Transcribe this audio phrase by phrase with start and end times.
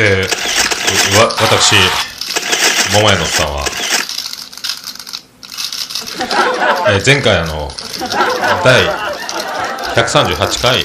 [0.00, 1.74] えー、わ、私、
[2.94, 3.64] 桃屋のさんは、
[6.90, 7.68] えー、前回あの、
[8.62, 8.84] 第
[9.96, 10.84] 138回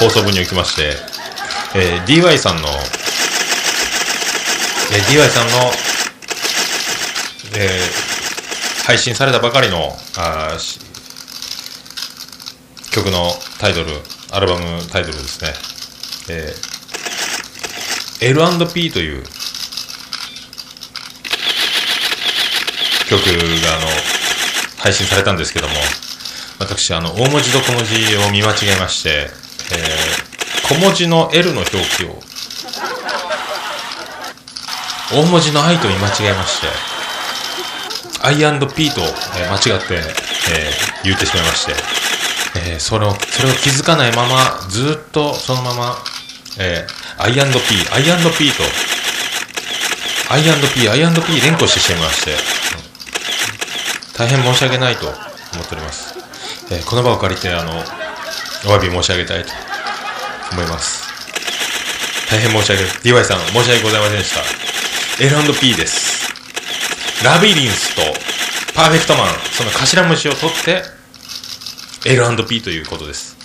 [0.00, 0.96] 放送分におきまして、
[1.76, 5.70] えー、DY さんの、えー、DY さんの、
[7.56, 10.56] えー、配信されたばかりの、あ
[12.90, 13.30] 曲の
[13.60, 13.92] タイトル、
[14.32, 15.52] アルバムタイトルですね。
[16.28, 16.75] えー、
[18.20, 19.22] L&P という
[23.08, 23.86] 曲があの
[24.78, 25.74] 配信されたんですけども、
[26.58, 29.28] 私、あの、大文字と小文字を見間違えまして、
[29.72, 32.20] えー、小文字の L の表記を、
[35.12, 36.68] 大文字の I と見間違えまして、
[38.22, 41.72] I&P と、えー、間違って、えー、言ってしまいまして、
[42.70, 45.96] えー、それを、それを気づかないまま、ずっとそのまま、
[46.58, 47.38] えー、I&P、
[47.92, 48.62] I&P と、
[50.28, 52.32] I&P、I&P 連呼してしまいまして、
[54.16, 56.14] 大変申し訳ないと思っております。
[56.70, 59.52] えー、この場を借りて、あの、お詫び申し上げたいと
[60.52, 61.06] 思います。
[62.30, 62.92] 大変申し訳ない。
[62.92, 65.24] DY さん、申し訳ございませんでした。
[65.24, 66.32] L&P です。
[67.24, 68.02] ラビリンスと
[68.74, 70.82] パーフェクトマン、その頭文字を取って、
[72.04, 73.36] L&P ということです。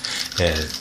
[0.42, 0.81] えー、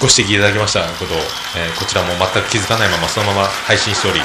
[0.00, 1.16] ご指摘いただきましたことを、
[1.56, 4.20] えー、こちらも全く気づかないままそのまま配信しており、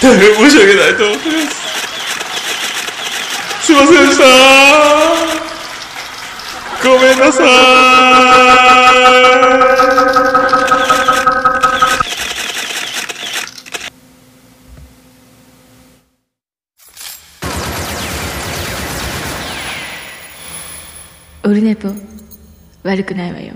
[0.00, 1.66] 大変申し訳ないと思ってます。
[3.66, 4.24] すいませんでした。
[6.88, 7.46] ごめんなさい。
[21.44, 21.88] オルネポ
[22.84, 23.54] 悪くないわよ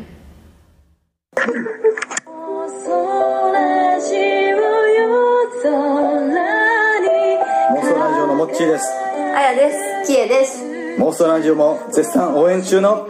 [10.11, 10.65] キエです。
[10.99, 13.07] 妄想ラジオも絶賛応援中の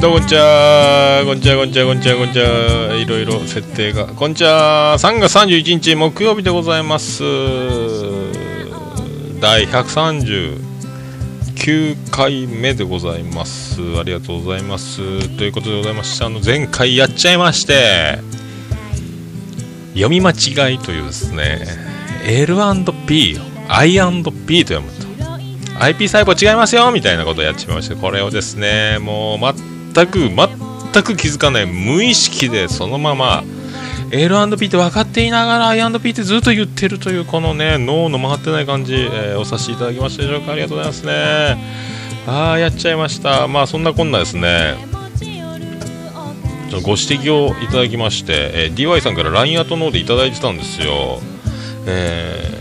[0.00, 1.22] どうこんにちは。
[1.26, 2.96] こんにちはこんにちはこんにちはこんにちは。
[2.96, 4.06] いろいろ設定が。
[4.06, 4.96] こんにちは。
[4.98, 7.22] 3月31日木曜日でございます。
[9.40, 13.82] 第139回目でございます。
[13.98, 15.28] ありがとうございます。
[15.36, 18.20] ということでございましてあの前回やっちゃいまして
[19.92, 21.66] 読み間違いというですね
[22.24, 23.38] L&P
[23.68, 25.06] I&P と読むと。
[25.78, 29.38] IP 細胞違いますよみたいなことをやっちまいましてこれをですねもう
[29.92, 33.44] 全く全く気づかない無意識でそのまま
[34.12, 41.90] L&P って分かっていながら I&P ってずっと言ってるというこのね脳の回ってない感じ、えー、お察しいただきましたでしょうかありがとうございますね。
[42.26, 43.46] ああやっちゃいました。
[43.46, 44.74] まあそんなこんなですね。
[46.82, 51.20] ご指摘をいただきまして、えー、DY さんから LINE アットノーでいただいてたんですよ。
[51.86, 52.59] えー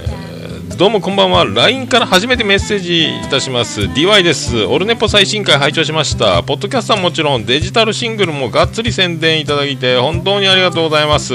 [0.79, 1.44] どうもこんばんは。
[1.44, 3.81] LINE から初めてメッセージいたします。
[3.81, 4.63] DY です。
[4.63, 6.41] オルネポ最新回拝聴しました。
[6.41, 11.34] ポッドキャストはもちろんデジタルシングルもがっつり宣伝いただいて本当にありがとうございます。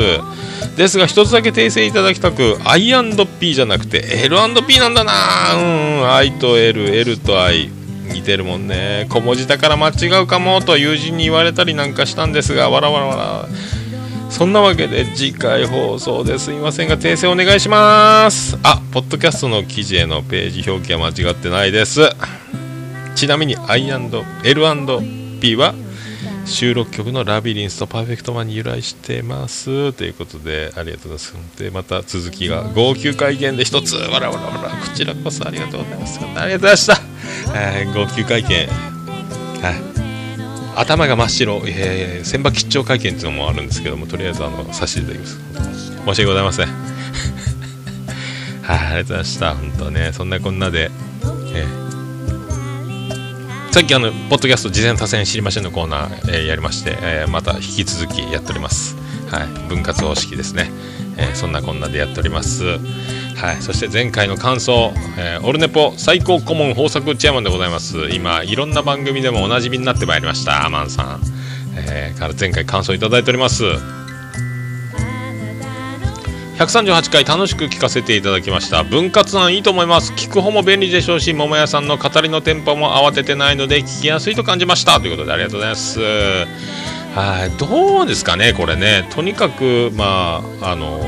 [0.78, 5.12] ですが一つだけ訂正いただきたく I&P じゃなくて L&P なんだな。
[5.52, 7.68] うん I と LL と I
[8.14, 9.04] 似てるもんね。
[9.10, 13.48] 小文字だから間違うかもと友人に言われたりなんかしたんですがわらわらわら。
[14.34, 18.58] そんなわけで次回放送ですいませんが訂正お願いします。
[18.64, 22.00] あポッドキャストの記事へのページ表記は間違ってないです。
[23.14, 25.74] ちなみに I&L&P は
[26.46, 29.92] 収録曲のラビリンスとパーフェクトマンに由来してます。
[29.92, 31.62] ということでありがとうございます。
[31.62, 33.94] でまた続きが号泣会見で一つ。
[33.94, 36.18] わらわらわらこちらこそありがとうございます。
[36.18, 36.98] ありがとうございました、
[37.54, 38.66] えー、号泣会見。
[39.62, 39.93] はい。
[40.76, 45.40] 頭が真っ白、えー、千葉吉兆会見っていうのもあるんですけどもとりあえずあのさせていただきます。
[45.96, 46.68] 申し訳ございません。
[48.62, 49.54] はい、あ、ありがとうございました。
[49.54, 50.90] 本当ねそんなこんなで、
[51.54, 58.96] えー、さっきあのポッドキャスト事前多戦知りませんのコーナー、えー、やりまして、えー、また引き続きやっております。
[59.30, 60.70] はい分割方式ですね、
[61.16, 62.78] えー、そんなこんなでやっております。
[63.44, 68.08] はい、そして前回の感想、えー、オルネポ最高顧問豊作チェアマンでございます。
[68.08, 71.20] 今いろんな番組でもおなじみになってまいりましたアマンさん、
[71.76, 73.64] えー、から前回感想いただいております。
[76.56, 78.82] 138回楽しく聞かせていただきました。
[78.82, 80.14] 分割案いいと思います。
[80.14, 85.00] 聞く方も便利でしょうし桃屋さんの語りのテンポも慌ててないので聞きやすいと感じました。
[85.00, 86.00] ということでありがとうございます。
[86.00, 87.50] はい。
[87.58, 89.06] どうですかねこれね。
[89.10, 91.06] とにかくまああの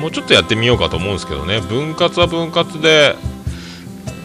[0.00, 1.60] もうちょっとやってみようかと思うんですけどね。
[1.60, 3.16] 分割は分割で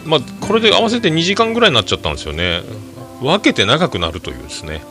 [0.04, 2.62] まあこれで合わせて2時間ぐらいになっちゃったんですよね。
[3.20, 4.82] 分けて長くなるというですね。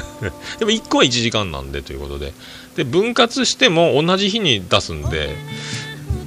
[0.58, 2.32] でも1個は1時間なんでということで。
[2.76, 5.36] で分割しても同じ日に出すんで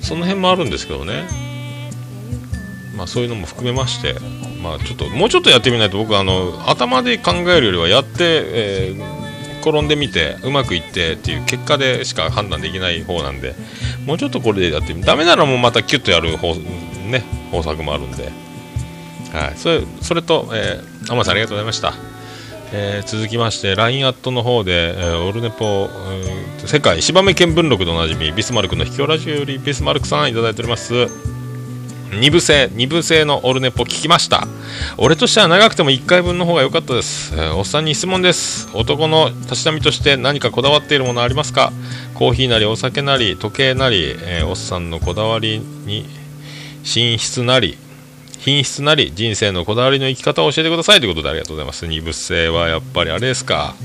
[0.02, 1.28] その辺もあるんですけどね。
[2.96, 4.16] まあそういうのも含めまして
[4.62, 9.15] まあちょっともうちょっとやってみないと僕あの頭で考えるよりはやって、えー、
[9.70, 13.56] 転んでみてうまくいってっていう結果でしか判断できない方なんで
[14.06, 18.32] もうちょっとこれでやってみダメならもうまたキュッとやる方,、ね、方策もあるんで、
[19.34, 21.94] はい、それそれと、えー、天さんありがとうございました。
[22.78, 31.35] えー、続きまして LINE アットの方で、えー、オルネポ、えー、世界芝目見聞録でおなじみビスマルクの秘境ラジオよりビスマルクさんいただいております
[32.16, 34.48] 2部制2部制のオルネポ聞きました。
[34.98, 38.70] 俺としては長くても1回分の方が良かったです、おっさんに質問です。
[38.74, 41.72] 男のたしなみとして何かこだわっているものありますか？
[42.14, 46.06] コーヒーなりお酒なり時計なり、えー、おっさんのこだわりに
[46.84, 47.78] 寝室なり
[48.40, 51.00] 品質なり人生のこだわりの生き方を教えてください。
[51.00, 51.88] ということでありがとうございます。
[51.88, 53.76] 二部制はやっぱりあれですか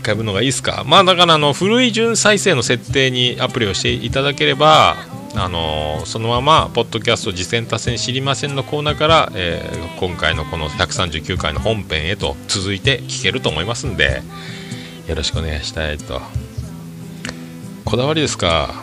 [0.00, 0.84] ？1回分のがいいですか？
[0.86, 4.96] まあだからあの古い順再生の設定にアプリをしていただければ
[5.38, 14.22] あの、そのままポッドキャスト実践達成知りませんのコーナーから、えー、今回のこの139回の本編へと続いて聞けると思いますんで
[15.06, 16.20] よろしくお願いしたいと。
[17.84, 18.74] こだわりですか？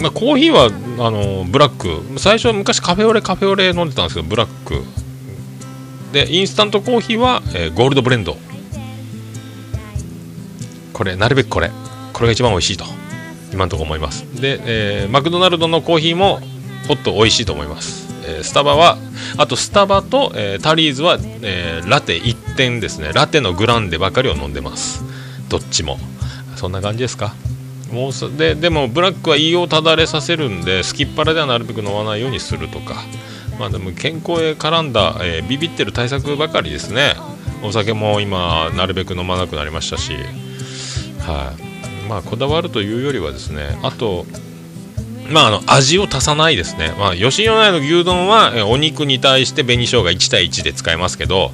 [0.00, 0.66] まあ、コーヒーは
[1.06, 2.18] あのブラック。
[2.18, 4.82] 最初は昔カフェオレカフェオレ飲んでたんですけどブラック。
[6.12, 8.36] でインスタントコーヒーは、えー、ゴールドブレンド。
[10.92, 11.70] これなるべくこれ。
[12.12, 12.84] これが一番美味しいと。
[13.52, 14.24] 今のところ思います。
[14.40, 16.40] で、えー、マクドナルドのコーヒーも
[16.86, 18.96] ホット美味しいと思います、えー、スタバは
[19.36, 23.12] あとスタバと、えー、タリーズは、えラテ1点ですね。
[23.12, 25.02] ラテのグランデばかりを飲んでます。
[25.48, 25.98] どっちも。
[26.56, 27.34] そんな感じですか。
[27.92, 32.96] もうででもブラックは胃をただれさせるんで、すきっ腹ではなるべく飲まないようにするとか、
[33.58, 37.14] まあ、でも健康へ絡んだ、えー、ビビってる対策ばかりですね、
[37.62, 40.12] お酒も今、なるべく飲まなくなりましたし、
[41.20, 41.87] はい。
[42.08, 44.26] まあ、こだわるというよりはですね、あと、
[45.30, 51.50] まあ、あの味を足さないですね、まあ、吉野家の牛丼はお肉に対して紅生姜1対1で使えますけど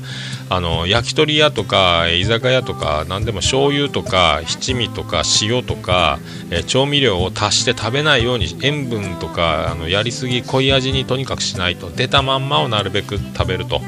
[0.48, 6.18] あの焼き鳥屋とか居酒屋とか何でも醤油とか七味とか塩とか、
[6.50, 13.80] え調味料を足して食べないように塩分とかあのやりすぎ濃い味にとにかくしないと出たまんまをなるべく食べると。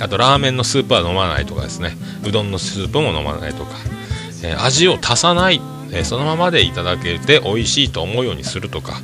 [0.00, 1.96] あとラーメンのスープは飲まないとかですね。
[2.26, 3.70] うどんのスープも飲まないとか、
[4.42, 5.60] え味を足さない、
[5.92, 9.00] えそのままでいただけて美味しいと思うようにするとか。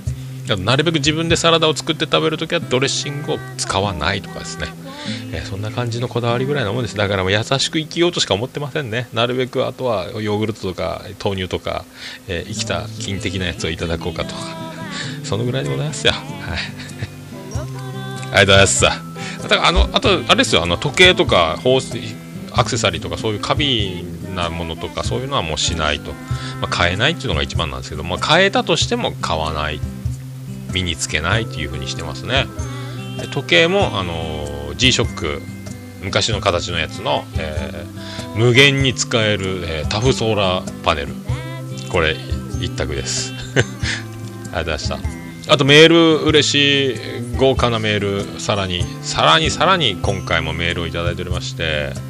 [0.57, 4.69] なるべく自分でサラダを作って食べるときはドレッシングを使わないとかですね、
[5.35, 6.97] え、そんな感じのこだわりぐらいのもんです。
[6.97, 9.09] だからもう優しく生きようとしか思ってませんね。
[9.13, 11.85] なるべくあとはヨーグルトとか豆乳とか、
[12.29, 14.41] え、生きた菌的なやつをいただこうかとか。
[15.23, 16.15] そのぐらいでございますよ。
[16.15, 16.23] はい。
[18.31, 18.83] ありがとうございます。
[18.83, 18.91] だ
[19.49, 20.63] からあのあとあれですよ。
[20.63, 22.01] あの時計とか宝石
[22.59, 26.13] アクセサリーとかそういう過敏なものとかそういうのはもうしないと、
[26.61, 29.81] まあ、買えないっていうのが一番なんですけど、まあ、買えたとしても買わない。
[30.73, 32.47] 身につけないっていう風にしてますね。
[33.21, 35.41] で時計もあの G-SHOCK
[36.03, 41.09] 昔の形のやつの、えー、無限に使える、えー、タフソーラーパネル。
[41.91, 42.17] これ
[42.61, 43.33] 一択です。
[43.55, 43.71] ありがと
[44.53, 44.89] うございまし
[45.47, 45.53] た。
[45.53, 46.97] あとメール嬉しい
[47.37, 52.08] 豪華なメールさらにさらにさらに今回もメールを頂いておりまして。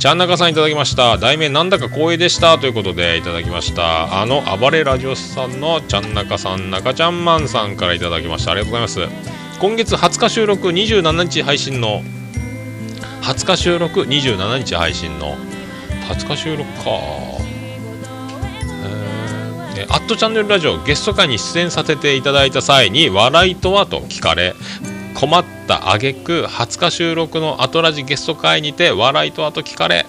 [0.00, 1.18] ちゃんなかさんいただきました。
[1.18, 4.22] 題名なんだか光栄でしたということでいただきました。
[4.22, 8.52] あの暴れラジオスさんのちゃんなかさん中ちゃんマンさんからいただきました。
[8.52, 9.58] ありがとうございます。
[9.60, 12.02] 今月20日収録27日配信の
[13.20, 15.36] 20日収録27日配信の
[16.08, 16.90] 20日収録か。
[19.76, 24.54] えアットチャンネルラジオゲスト会に出演させていただいた際に笑いとはと聞かれ
[25.14, 30.06] 困った挙句20日収録のアトラジゲスト会にて笑いとあと聞かれ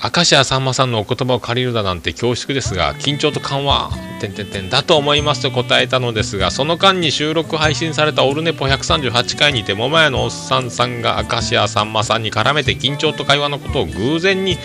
[0.00, 3.90] 明石家さんまさんのお言葉を借りるだなんて恐縮ですが緊張と緩和
[4.20, 14.56] てんてんてんだと思いますと答えたのですがその間に収録配信されたオルネポ138回にて桃屋のおっさんさんが明石家さんまさんに絡めて緊張と会話のことを偶然に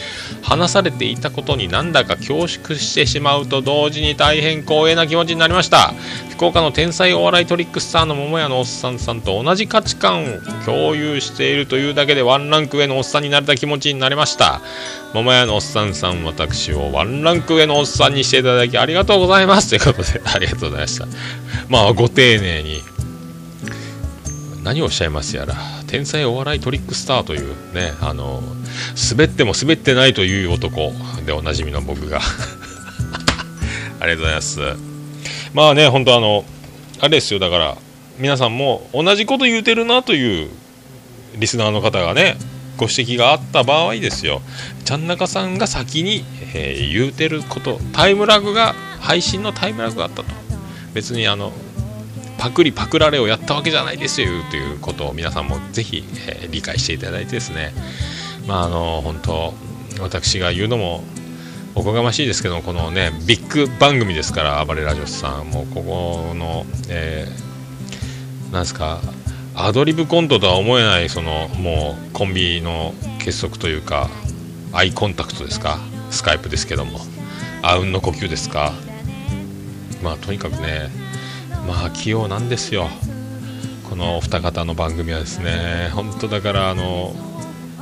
[0.44, 5.94] 話されていたことになんだか恐縮してしまうと同時に大変光栄な気持ちになりました。
[6.34, 14.62] 福岡の天才お笑いトリックスターの桃屋のおっさんさんと同じ価値観を共有しているというだけでワンランク上のおっさんになれた気持ちになりました。
[15.24, 19.70] 桃屋のおっさんさん、私をワンランク上のおっさんにしていただきありがとうございます。
[19.70, 21.08] ということで、ありがとうございました。
[21.70, 22.82] まあ、ご丁寧に、
[24.64, 25.56] 何をおっしゃいますやら、
[25.88, 28.44] 天才お笑いトリックスターというね、あの、
[29.12, 30.92] 滑っても滑ってないという男
[31.26, 32.20] でおなじみの僕が。
[34.02, 34.60] ありがとうございます。
[35.54, 36.44] まあね、本当あの、
[37.00, 37.78] あれですよ、だから、
[38.20, 40.50] 皆さんも同じこと言うてるなという
[41.38, 42.36] リスナーの方がね、
[42.84, 44.42] ご指摘があった場合ですよ、
[44.84, 50.26] ちゃん中さんが先に、えー、言うてること、タイムラグが、配信のタイムラグがあったと。
[50.94, 51.52] 別にあの、
[52.38, 57.74] パクリパクられをやったわけじゃないですよということを皆さんもぜひ、えー、理解していただいてですね、
[58.48, 59.54] まああの本当
[60.02, 61.04] 私が言うのも
[61.76, 69.00] おこがましいですけどこのねビッグ番組ですから暴れラジオスさんもここの、えー、なんですか
[69.56, 74.10] アドリブコントとは思えないそのもうコンビの結束というか
[74.72, 75.78] アイコンタクトですか？
[76.10, 77.00] スカイプですけども。
[77.62, 78.74] あうんの呼吸ですか？
[80.04, 80.90] まあとにかくね
[81.68, 82.90] まあ器用なんですよ。
[83.90, 87.16] このお二方の番組はですね本当だからあの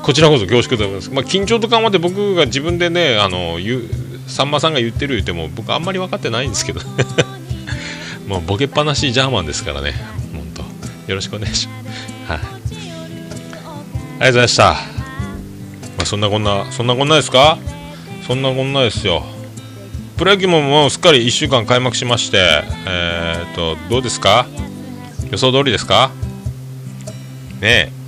[0.04, 3.84] こちらこそ恐縮でございます、まあ、緊張と緩和で僕が自分でねあの言う
[4.28, 6.82] さんまさんが言ってる言っても僕あんまり分かってないんですけど
[8.28, 9.94] もうボケっぱなしジャーマンですからね。
[11.12, 12.32] よろしくお願いします。
[12.32, 12.40] はい。
[12.40, 14.78] ありがとうございました、ま
[16.04, 17.58] あ、そんなこんなそんなこんなですか？
[18.26, 19.24] そんなこんなですよ。
[20.18, 22.38] プロ野球ももうすっかり1週間開幕しまして
[22.88, 24.46] えー、っとどうですか？
[25.32, 26.12] 予想通りですか？
[27.60, 28.02] ねえ。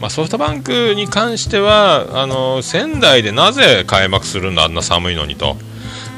[0.00, 5.56] まあ、ソフトバンクに関してはあの仙台でなぜ開幕するんだあんな寒いのにと。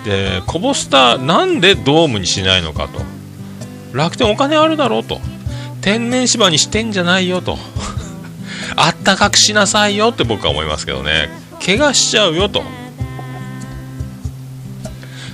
[0.04, 3.00] でこぼしたなんでドームにしないのかと。
[3.92, 5.20] 楽天お金あるだろうと。
[5.80, 7.58] 天然芝にしてんじゃないよと。
[8.76, 11.30] あったかくしなさいよって僕は思いますけどね。
[11.64, 12.62] 怪我しちゃうよと。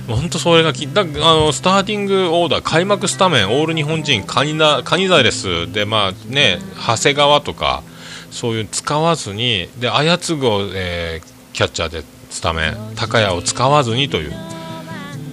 [0.07, 7.83] 本当それがきだあのスターティングオーダー開幕スタメンオール日本人カニナカニザレスでまあね長谷川とか
[8.29, 14.52] そういう使わずにで操ぐを、えー、キャッチャーでスタメン高谷を使わずにという。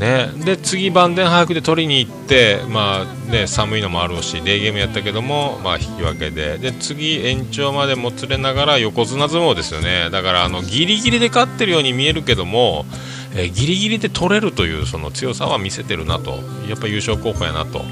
[0.00, 6.57] ね、で次、晩年早くで取りに行って、まあね、寒いのもあるしデーゲームやったけども、まあ、引き分けで。
[6.57, 10.09] で次、延長までもつれながら横綱相撲ですよね。
[10.11, 12.87] だからあのギリギリで勝ってるように見えるけども、
[13.35, 16.38] えー、ギリギリで取れるというその強さは見せてるなと。
[16.66, 17.83] やっぱ優勝候補やなと。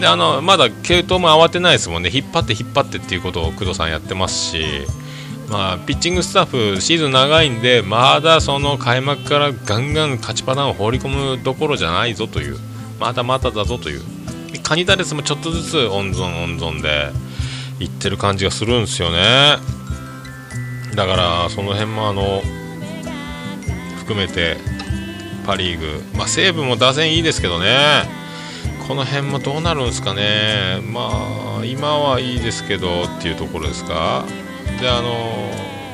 [0.00, 2.10] であのまだ系統も慌てないですもんね。
[2.12, 4.64] 引っ張って引っ張ってっていうことを工藤さんやってますし、
[5.52, 12.56] まあ、ピッチングスタッフシーズン長いんでまだその開幕からガンガン勝ちパターンを放り込むどころじゃないぞという
[12.98, 14.02] まだまだだぞという。
[14.62, 17.10] カニダレスもちょっとずつ温存温存で
[17.80, 19.58] いってる感じがするんですよね。
[20.94, 22.42] だからその辺もあの
[23.98, 24.56] 含めて
[25.44, 28.22] パ・リーグ、まあ、西武も打線いいですけどね。
[28.88, 34.24] この辺もどうなるんですかね、まあ、今はいいですけどっていうところですか、
[34.82, 35.50] であの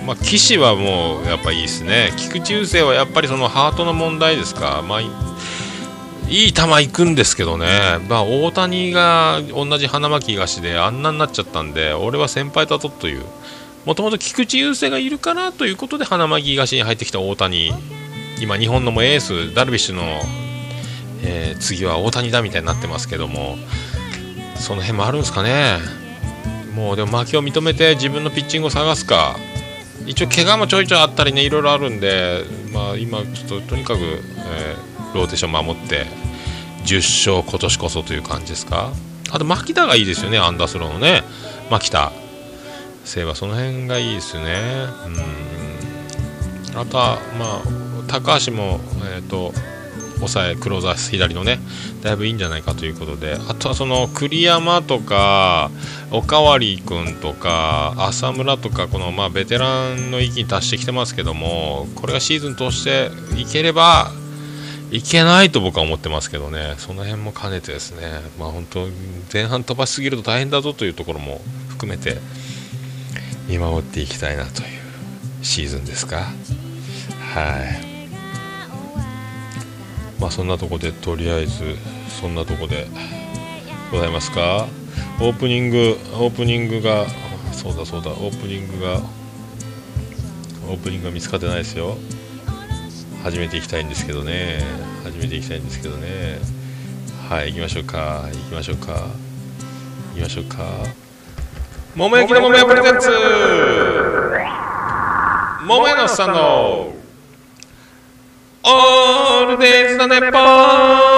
[0.07, 5.07] まあ、岸はもうやっぱいいですね、菊池雄星はやっぱりそのハートの問題ですか、まあ、い
[6.29, 7.67] い球いくんですけどね、
[8.09, 13.25] まあ、大谷が同じ花巻東であんなになっちゃったんで、俺は先輩だぞという、
[13.85, 17.71] もともと菊池雄星がいるからということで花巻東に入ってきた大谷、
[18.41, 20.03] 今、日本のもエース、ダルビッシュの
[21.23, 23.59] えー、次は大谷だみたいになってますけども。
[24.59, 25.79] その辺もあるんですかね。
[26.79, 29.37] もうでも負けを認めて自分のピッチングを探すか。
[30.07, 36.07] 一応怪我もちょいちょいあったりねいろいろあるんで、まあ、今ちょっととにかく、えー、ローテーション守って
[36.85, 38.93] 10勝今年こそという感じですか。
[39.31, 41.25] あと牧田がいいですよねアンダースローのね。
[41.69, 42.13] 牧田。
[43.05, 44.87] せいはその辺がいいですね。
[46.75, 46.79] うん。
[46.79, 47.63] あとはまあ
[48.07, 48.79] 高橋も
[49.15, 49.53] えっ、ー、と
[50.19, 51.59] 抑えクローザー左のね
[52.03, 53.37] だいぶいいんじゃないかということで。
[53.49, 55.71] あとはその栗山とか
[56.11, 64.11] おかわり君とか浅村とかこのまあベテランの域に達してきてますけどもこれがシーズン通していければ
[64.91, 66.75] いけないと僕は思ってますけどね。
[66.79, 68.23] その辺も兼ねてですね。
[68.39, 68.89] まあ本当
[69.31, 72.17] 前半飛ばしすぎると大変だぞというところも含めて
[73.49, 74.69] 見守っていきたいなという
[75.43, 76.23] シーズンですか。
[77.35, 77.99] はい。
[80.19, 81.77] まあそんなとこでとりあえず
[82.21, 82.87] そんなとこで
[83.93, 84.69] ございますか。
[85.21, 87.07] オープニングオープニングが
[87.53, 89.01] そうだそうだオープニングが
[90.69, 91.97] オープニングが見つかってないですよ。
[93.25, 94.61] 始めていきたいんですけどね。
[95.03, 96.39] 始めていきたいんですけどね。
[97.29, 98.29] はい行きましょうか。
[98.33, 98.93] 行きましょうか。
[100.15, 100.59] 行きましょうか。
[101.97, 103.11] 桃焼きの桃屋プレゼンツ。
[105.67, 106.93] 桃屋のさんの。
[108.63, 111.18] オールデイズ・ザ・ネッポて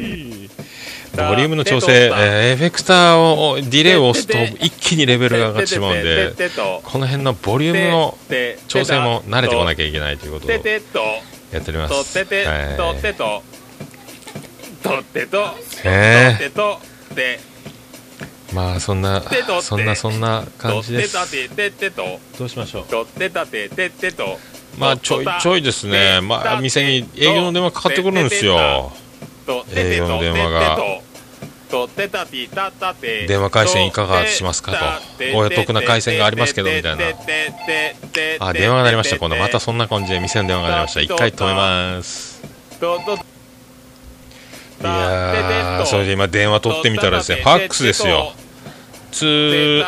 [1.15, 6.33] ボリュームの調整、えーエフェクターをディレイを押すと一気にレベルが上がってしまうんで
[6.83, 8.17] この辺のボリュームの
[8.67, 10.99] 調整も慣れてこなきゃいけないということをててと
[11.51, 12.77] やっておりまとすはい
[18.53, 19.21] まあそんな
[19.61, 21.13] そんなそんな感じです
[22.37, 24.37] どうしましょうとってたてててと
[24.77, 28.91] まあちょいちょいですね、まあ、店に営業の電話かかってくるんですよ
[29.75, 30.77] 営業の電話が。
[33.27, 34.73] 電話回線いかがしますか
[35.17, 35.37] と。
[35.37, 37.05] お得な回線がありますけどみたいな。
[38.39, 42.41] あ電話が鳴りました今度またそんな感じで店の電話が鳴りました一回止めます
[44.81, 48.33] いやーそれで今電話取ってみたらですねファックスですよ
[49.11, 49.85] ツー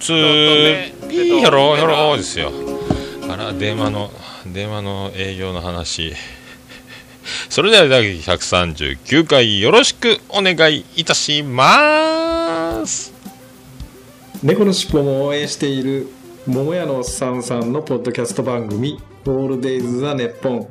[0.00, 2.52] ツーピーヒョロヒョロですよ
[3.28, 4.10] あら電話の
[4.46, 6.12] 電話の営業の話
[7.48, 13.12] それでは第139回よろしくお願いいたします。
[14.42, 16.08] 猫のしっぽも応援している
[16.46, 20.68] 桃屋のおっさんさんのポッドキャスト番組「オールデイズ・ザ・ネッポン」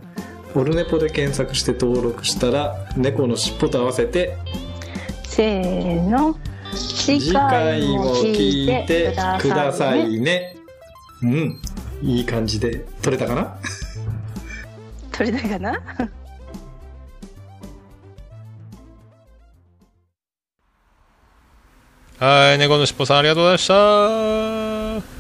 [0.56, 4.38] オルネポで検索して登録したら猫のしっぽと合わせて
[5.28, 6.38] せーの
[6.76, 10.56] 次次回も聞いてくださいね。
[11.24, 11.60] うん。
[12.04, 13.58] いい感じで撮れたかな？
[15.12, 15.82] 取れたかな？
[22.20, 25.14] はい猫のしっぽさんありがとうございました。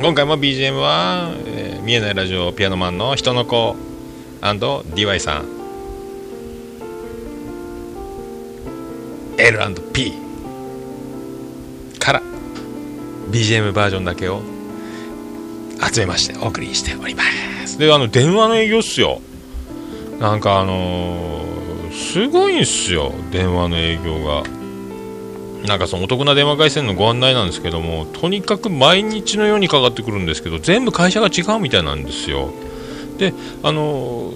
[0.00, 3.74] 今回も BGM は、えー見えないラジオピアノマンの人の子
[4.42, 5.46] &DY さん。
[9.38, 10.12] L&P
[11.98, 12.22] から
[13.30, 14.42] BGM バージョンだけを
[15.90, 17.22] 集めましてお送りしておりま
[17.66, 17.78] す。
[17.78, 19.22] であの電話の営業っすよ。
[20.20, 21.57] なんかあのー
[21.98, 24.44] すごいんすよ電話の営業が。
[25.66, 32.50] なんかそのお得な電話回線のご案内なんですけどもとにかく毎日のようにかかってくるんですけど全部会社が違うみたいなんですよ。
[33.18, 33.34] で
[33.64, 34.32] あの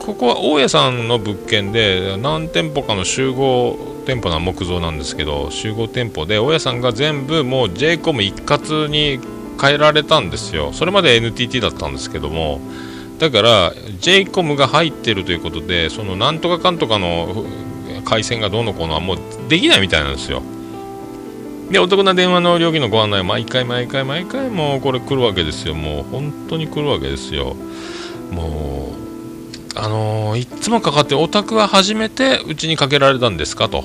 [0.00, 9.18] ここは大家さんの物件で何店舗かの集合店舗な木造なんですけど集合店舗で大家さんが全部もう j イコム一括に
[9.60, 10.72] 変えられたんですよ。
[10.74, 12.60] それまで NTT だったんですけども
[13.18, 17.44] だから j イコムが入ってるということでそのなんとかかんとかの
[18.04, 20.42] 回線がどうのこうのはもうできないみたいなんですよ。
[21.70, 25.74] でお得な電話の料金のご案内毎回毎回毎回もうこれ来るわけですよ。
[25.74, 27.56] もう本当に来るわけですよ。
[28.30, 33.84] もうあのーいっつもかかってお宅は初めてうちにかけられたんですかと。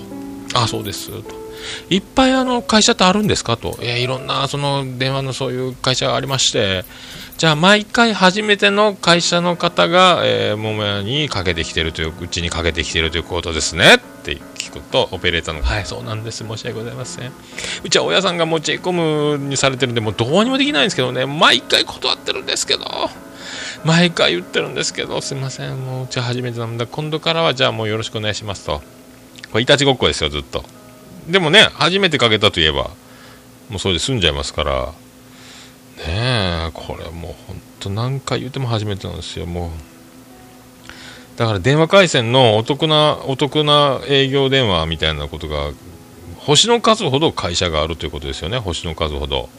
[0.54, 1.43] あそうですと。
[1.90, 3.78] いっぱいあの会社ってあるんですかと。
[3.82, 6.86] いやいろんなその電話のそういう会社がありまして。
[7.38, 13.96] じゃあ毎回初めての会社の方が、えー、桃屋にかけてきてるといううちにかけてきてるということですね。
[13.96, 16.46] って聞くとオペレーターのはいそうなんです。
[16.46, 17.32] 申し訳ございません。
[17.84, 21.26] うちは親さんがもう j イコムにされてるんでもうどうにもできないんですけどね。
[21.26, 22.86] 毎回断ってるんですけど。
[23.84, 25.20] 毎回言ってるんですけど。
[25.20, 25.76] すいません。
[25.78, 26.88] もううち初めてなんだ。
[26.88, 28.82] 今度からはじゃあもうよろしくお願いしますと。
[29.52, 30.64] これいたちごっこですよずっと。
[31.28, 32.92] でもね初めてかけたといえば
[33.70, 34.86] もうそれで済んじゃいますから
[35.98, 39.70] ねえこれもうほんと何回言っても初めてなんですよもう。
[41.38, 45.72] だから電話回線のお得なお得な営業電話みたいなことが
[46.38, 49.50] 星の数ほど会社があるということですよね星の数ほど。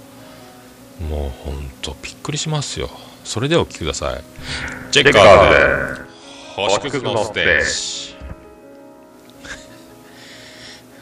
[1.11, 2.89] もうほんとびっくりしますよ。
[3.25, 4.23] それではお聞きください。
[4.93, 6.05] チェッカーズで
[6.55, 7.65] 星屑のステージ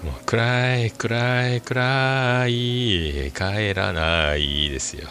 [0.03, 5.09] もう暗い暗い暗い帰らないですよ。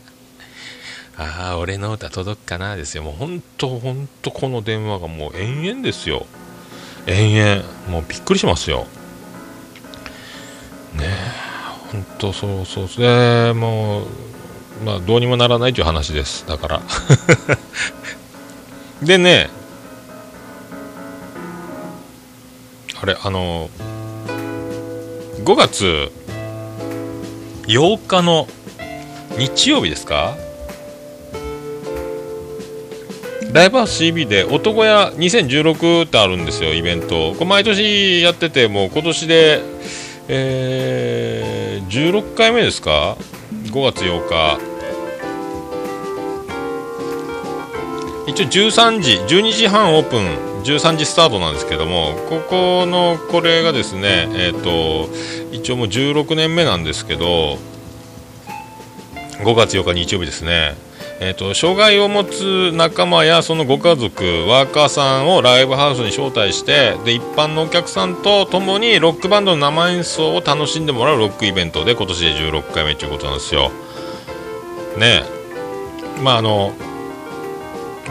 [1.16, 2.76] ああ俺の歌届くかな？
[2.76, 3.02] ですよ。
[3.02, 6.26] もうほんとほんとこの電話がもう延々ですよ。
[7.06, 7.62] 延々。
[7.88, 8.86] もうびっくりしますよ。
[10.94, 12.88] ねえほんとそうそう。
[12.98, 14.06] でもう
[14.84, 16.46] まあどうにもならないという話です。
[16.46, 16.82] だから。
[19.02, 19.48] でね
[23.02, 23.68] あれあの
[25.44, 26.12] 5月
[27.66, 28.46] 8日の
[29.38, 30.36] 日曜日ですか？
[33.52, 37.32] ライブハウス CB で男屋2016ってあるんですよイベント。
[37.32, 39.60] これ毎年やっててもう今年で
[40.28, 43.16] えー、16回目ですか
[43.64, 44.58] ？5月8日。
[48.28, 50.51] 一応13時12時半オープン。
[50.62, 55.08] 13時スタートなんですけどもここのこれがですねえっ、と
[55.52, 57.58] 一応もう16年目なんですけど
[59.42, 60.74] 5月8日日曜日ですね
[61.24, 73.70] えーと、障害を持つ仲間やそのご家族ワーカーさんをライブハウスに招待してで一般のお客さんと共にロックバンドの生演奏を楽しんでもらうロックイベントで今年で16回目ということなんですよ。
[74.98, 75.22] ね
[76.24, 76.72] まああの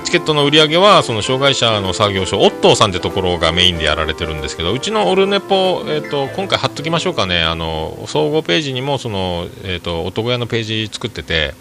[0.04, 7.44] チケットの売り上げはその障害者の作業所オットーさんってところがメインでやられてるんですけどうちのオルネポ、えーと、今回貼っときましょうかね。
[7.44, 11.54] あの総合ページにもその、えーと男屋のページ作ってて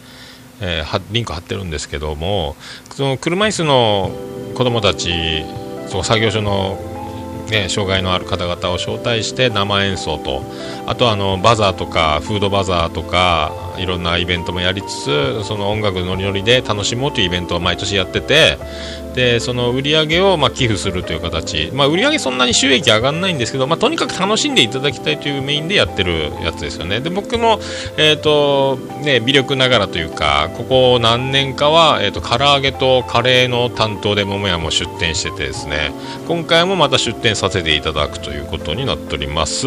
[0.60, 2.54] えー、リンク貼ってるんですけども
[2.90, 4.10] その車椅子の
[4.54, 5.44] 子どもたち
[5.88, 6.78] その作業所の、
[7.50, 10.42] ね、障害のある方々を招待して生演奏と。
[10.86, 18.58] あとはあのバザーとかフードバザーとかいろんなイベントもやりつつその音楽ノリノリで楽しもうというイベントを毎年やってて
[19.14, 27.00] でその売り上げをまあ寄付するという形、まあ、売り上げそんなに収益上がらないんですけど、まあ、とにかく楽しんでいただきたいというメインでやってるやつですよね。
[27.00, 27.58] で僕も、
[27.96, 35.92] えーとね、微力ながらというかここ何年かは、えーと、唐揚げとカレーの担当で桃屋も出店しててですね。
[36.28, 39.66] 今回もまた出店させていただくということになっております。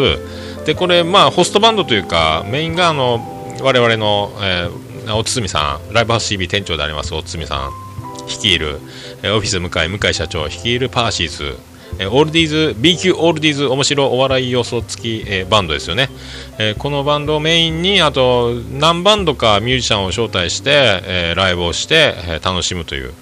[0.66, 3.20] でこれまあホストバンドというかメインがあの
[3.62, 7.83] 我々の、えー、お堤さんライブハウス CB 店長でありますお堤さん。
[8.28, 8.80] 率いる、
[9.22, 11.58] えオフィス向井向井社長率いるパーシーズ
[12.00, 16.10] えオールディーズ B 級オールディーズ面白お笑い要素付き、えバンドですよね、
[16.58, 23.14] えこのバンドをメインにあと何バンドかミュージシャンを招待して、えライブをして、え楽しむという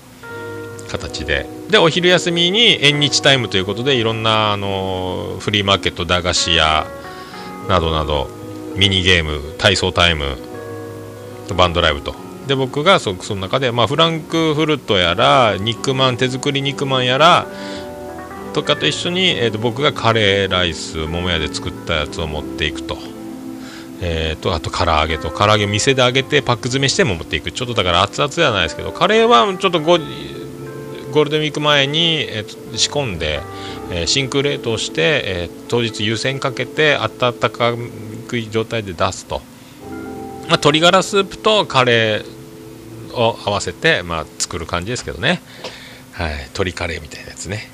[0.90, 1.46] 形で。
[1.70, 6.86] でお昼休みに縁日タイムということでいろんなあのフリーマーケット駄菓子屋
[7.70, 8.30] などなど
[8.76, 10.38] ミニゲーム体操タイム
[11.56, 12.14] バンドライブと
[12.48, 17.48] で僕がそその中で、まあ、フランクフルトやら肉まん手作り肉まんやら
[18.54, 22.98] とかと一緒に、えーと、僕がカレーライス桃屋で作ったやつを持っていくと,、
[24.02, 30.00] えーと、あと唐揚げと唐揚げ店で揚げてパック詰めしても持っていくちょっとだから熱々じゃないですけどカレーはちょっとゴ
[31.12, 33.42] ゴールデンウィーク前に、えーと、仕込んで、
[33.92, 37.76] えー、真空冷凍して、えー、当日湯煎かけて温か
[38.34, 39.42] い状態で出すと。
[40.52, 42.31] まあ、鶏ガラスープとカレー
[43.14, 45.42] を合わせて、まあ、作る感じですけどね、
[46.14, 47.70] はい、鶏カレーみたいなやつね、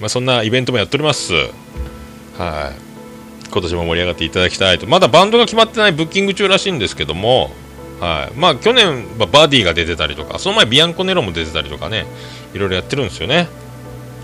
[0.00, 1.34] まあ、そんなイベントもやっております。
[2.38, 2.90] はい。
[3.52, 4.86] 今年も盛り上がっていただきたいと。
[4.86, 7.50] まだバンドが決まってないブッキング中らしいんですけども。
[8.00, 8.38] はい。
[8.38, 12.06] まあ、去年はバディが出てたりとかその前ビアンコネロも出てたりとかね。
[12.54, 13.48] いろいろやってるんですよね。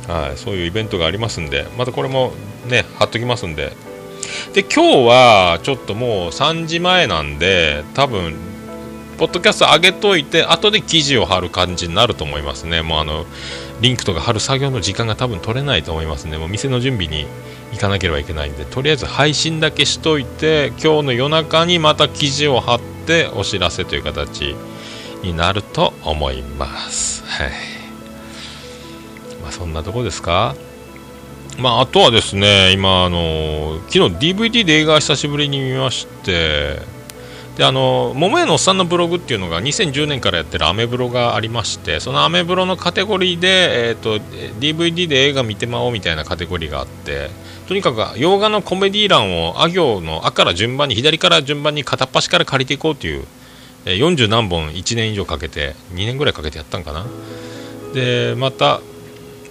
[0.08, 0.38] はい。
[0.38, 1.66] そういうイベントがありますんで。
[1.76, 2.32] またこれも
[2.68, 3.72] ね貼っときますんで。
[4.54, 8.34] で今日はちょっともう3時前なんで多分
[9.18, 12.82] ポッドキャスト上げといて後で記事を貼る感じになると思いますね。
[12.82, 13.26] もうあの
[13.80, 16.38] リンクとか貼る作業の時間が多分取れないと思いますね。
[16.38, 17.26] もう店の準備に
[17.72, 18.64] 行かなければいけないんで。
[18.64, 24.54] とりあえず配信だけしといて今日の夜中にまた記事を貼ってお知らせという形
[25.22, 27.24] になると思います。
[27.24, 27.50] はい。
[29.42, 30.54] まあそんなとこですか？
[31.58, 36.82] まあ、あとはですね、今、あの昨日 DVD で映画久しぶりに見まして、
[37.56, 44.18] であの桃屋のおっさんのブログっていうのが2010年からやってるアメブロがありましてそのアメブロのカテゴリーで、えーと、
[44.60, 47.30] DVD で映画見てまおうみたいなカテゴリーがあって
[47.66, 53.24] とにかく洋画のコメディ欄をあ行の「あ」から順番に左から順番に片っ端から借りていこうという、
[53.86, 57.06] え、40何本1年以上かけて2年ぐらいかけてやったんかな。
[57.94, 58.80] でまた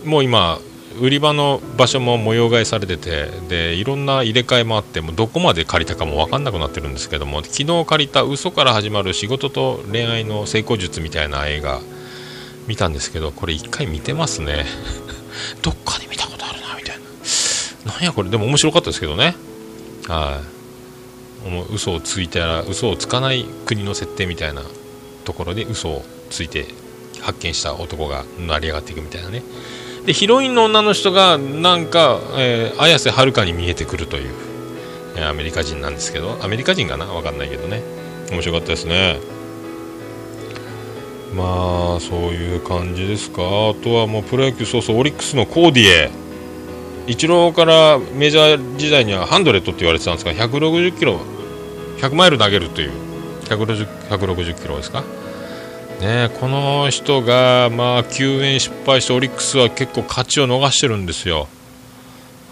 [0.05, 0.59] もう今
[0.99, 11.81] 売り場の場所も模様替えされててでいろんな入れ替えもあってもどこまで借りたかも分かんなくなってるんですけども昨日借りた嘘から始まる仕事と恋愛の成功術みたいな映画
[12.67, 14.65] 見たんですけどこれ1回見てますね。
[15.61, 16.97] どっかで見たことあるなみたい
[17.85, 17.93] な。
[17.93, 18.29] なんやこれ。
[18.29, 19.35] でも面白かったですけどね。
[20.07, 21.73] はい。
[21.73, 24.63] 嘘をついてら嘘をつかない国の設定みたいな
[25.25, 26.65] ところで嘘をついて
[27.21, 29.43] 発見した男が成り上がっていくみたいなね。
[30.05, 34.33] でヒロインの女の人がなんか、えー、綾瀬はるかに見えてくるという、
[35.15, 37.05] えー、アメリカ人なんですけどアメリカ人かな？
[37.07, 37.81] 分かんないけどね。
[38.31, 39.19] 面白かったですね。
[41.35, 43.41] まあそういう感じですか。
[43.41, 46.11] あとはもうプロ野球そうそうオリックスのコーディエ。
[47.07, 51.19] イチローからメジャー時代にはハンドレットって言われてたんですが160キロ
[51.97, 52.91] 100マイル投げるという
[53.43, 55.03] 160 160キロですか？
[56.01, 61.47] ねこの人がまあ救援失敗してオリックスは結構勝ちを逃してるんですよ。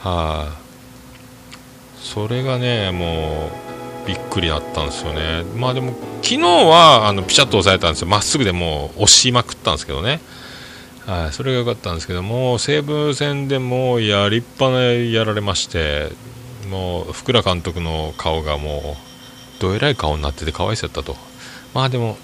[0.02, 3.52] はい、それがねも
[4.06, 5.44] うびっくりだったんですよね。
[5.56, 8.08] まあでも昨日はあのピシャッと抑えたんですよ。
[8.08, 10.20] まっすぐでもう押しまくったんですけどね。
[11.06, 16.10] はい、それが良かったんですけども西武戦でもうや立派なやられまして
[16.70, 18.96] もう福田監督の顔がも
[19.60, 21.18] うどえらい顔になってて可愛さやったと。
[21.74, 22.18] まあでも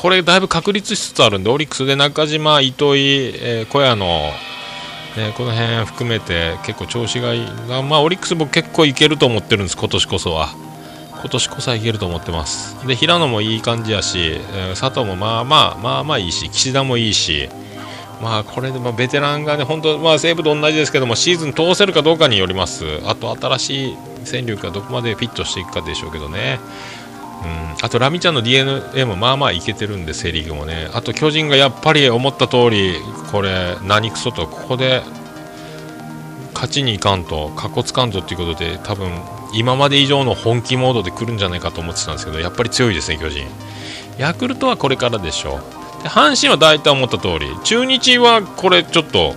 [0.00, 4.06] これだいぶ確立しつつあるんでオリックスで中島、糸井、えー小屋の、
[5.16, 7.50] ね、この辺含めて結構調子がいい。
[7.66, 10.50] まあオリックス僕結構いけると思ってるんです今年こそは。
[11.20, 12.86] 今年こそはいけると思ってます。
[12.86, 17.48] で平野もいい感じやし、えー佐藤もまあまあまあまあいいし岸田もいいし
[18.22, 22.84] まあこれでまあベテランがね本当まあ西武と同じですけどもシーズン通せるかどうかによります。
[23.04, 26.60] あと新しい戦力がどこまでフィットしていくかでしょうけどね。
[27.44, 30.88] うん、あとラミちゃんの DNA もまあまあいけてるんでセ・リーグもね。
[30.92, 32.96] あと巨人がやっぱり思った通り
[33.30, 35.02] これ何クソとここで
[36.54, 39.10] 勝ちにいかんとかっこつかんぞっていうことで多分
[39.54, 43.46] 今まで以上の本気モードで来るんじゃないかと思ってたんですけどやっぱり強いですね巨人。
[44.18, 45.60] ヤクルトはこれからでしょ
[46.00, 46.02] う。
[46.02, 49.34] で阪神は大体思った通り中日はこれちょっと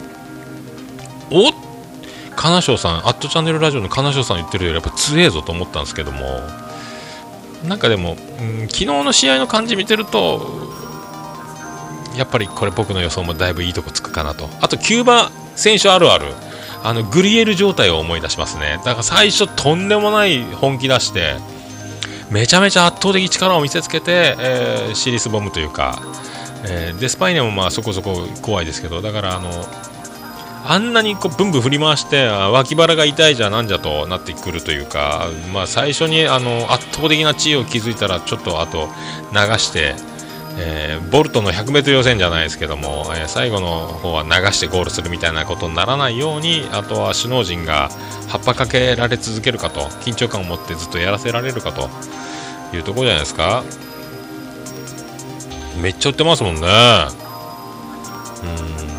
[1.29, 1.53] おっ
[2.35, 6.39] 金賞さんアットチャンネルラジオの金賞さん言ってるよりやっぱ強えぞと思ったんですけども
[7.63, 10.71] なんかでも、うん、昨日の試合の感じ見てると
[12.17, 14.49] やっぱりこれ僕の予想もだいぶいいとこつくかなと。
[14.61, 16.25] あとキューバ選手あるある。
[16.83, 18.79] あのグリエル状態を思い出しますね。
[18.83, 21.35] だから最初とんでもない本気出して
[22.31, 26.01] めちゃめちゃ圧倒的力を見せつけて、えーシリスボムというか、
[26.65, 29.51] えーデスパイネもまあそこそこ怖いですけどだからあの
[30.63, 38.87] あんなにこうブンブン振り回して脇腹が痛いじゃなんじゃとなってくるというか、まあ、最初にあの圧倒的な地位を築いたらちょっとあと
[39.33, 39.95] 流して、
[40.59, 47.89] えーボルトの 100m 予選じゃないですけども、えー最後の方は流してゴールするみたいなことにならないようにあとは首脳陣が
[48.27, 51.89] 葉っぱかけられ続けるかと緊張感を持ってずっとやらせられるかと
[52.75, 53.63] いうところじゃないですか。
[55.81, 56.61] めっちゃ売ってますもんね。
[58.43, 58.90] うん。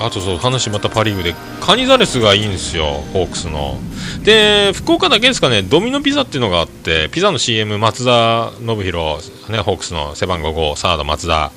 [0.00, 3.78] あとそう話またパ・リーグでカニザレスがいいんですよホークスの。
[4.22, 11.50] で福岡だけですかねドミノピザっていうのがあってピザの CM 松田信弘ねホークスの背番号5サード松田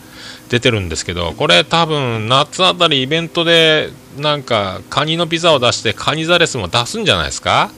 [0.49, 7.71] 出てるんですけどこれ多分夏あたりイベントでなんかカニのピザを出してカニザレスも出すんじゃないですか？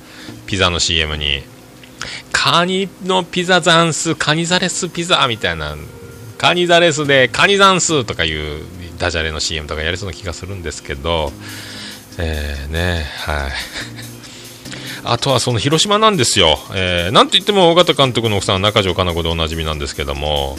[0.47, 1.43] ピザの CM に。
[2.31, 5.75] カニのピザザンスカニザレスピザみたいな
[6.37, 8.65] カニザレスでカニザンスとかいう
[8.97, 11.31] ダジャレの CM とかやりそうな気がするんですけど
[12.17, 13.51] えー、ねはい。
[15.05, 20.57] あとはその広島なんですよ、えーなんといっても尾形監督の奥さんは中条かな子でおなじみなんですけども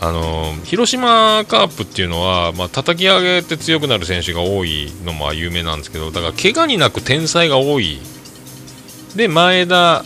[0.00, 7.98] あの広島カープっていうのは、まあ叩き上げて強くなる選手が多いのも有名なんですけどだから怪我になく天才が多い。
[9.14, 10.04] で前田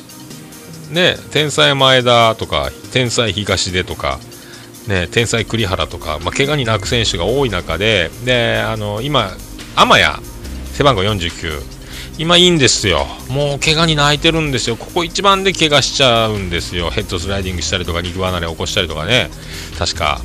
[0.91, 4.21] ね天才前田とか天才東出とか
[4.89, 9.37] ね、天才栗原とか、まあ、怪我に泣く選手が多い中で、であの今、
[9.77, 10.27] 天谷、
[10.73, 11.63] 背番号49、
[12.17, 19.31] 今いいんですよ、もう怪我に泣いてるんですよ、ここ一番で怪我しちゃうんですよ、ヘッドスライディングしたりとか、肉離れ起こしたりとかね、
[19.79, 20.21] 確か。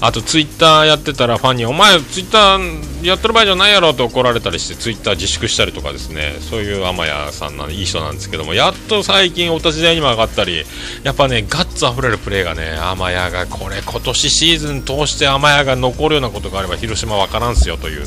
[0.00, 6.36] あとツイッターやってたらファンに「お前ツイッターやってる場合じゃないやろ」と怒られたりしてツイッター自粛したりとかですね。
[6.40, 8.54] そういう天谷さんないい人なんですけども。
[8.54, 10.64] やっと最近お立ち台にも上がったり
[11.02, 18.06] やっぱねガッツあふれるプレーがね天谷がこれ今年シーズン通して天谷が残るようなことがあれば広島わからんすよという。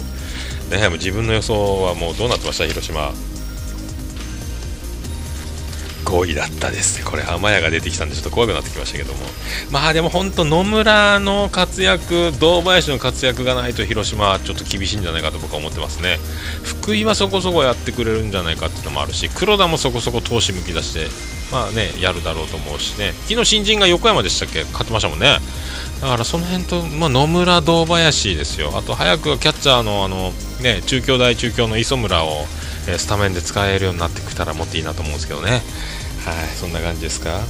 [0.69, 3.12] ねもう自分の予想はもうどうなってました広島。
[6.08, 7.04] 5位だったです。
[7.04, 9.20] これ天谷が出てきたんでちょっと怖くなってきましたけども。
[9.72, 16.17] まあでも本当野村の活躍堂林の活躍がないと広島はちょっと厳しいんじゃないかと僕は思ってますね。
[16.63, 21.08] 福井はそこそこやってくれるんじゃないかっていうのもあるし黒田もそこそこ投資向き出して
[21.52, 23.13] まあねやるだろうと思うしね。
[23.28, 24.63] 昨日新人が横山でしたっけ？
[24.63, 25.38] 勝ってましたもんね。
[26.02, 28.72] だからその辺と、まあ、野村堂林ですよ。
[28.78, 32.46] あと早くキャッチャーのあのね中京大中京の磯村を
[32.88, 35.62] えースタメンで使えるようになってきたらもっといいなと思うんですけどね。
[36.32, 36.50] はい。
[36.56, 37.30] そんな感じですか？
[37.32, 37.44] はい。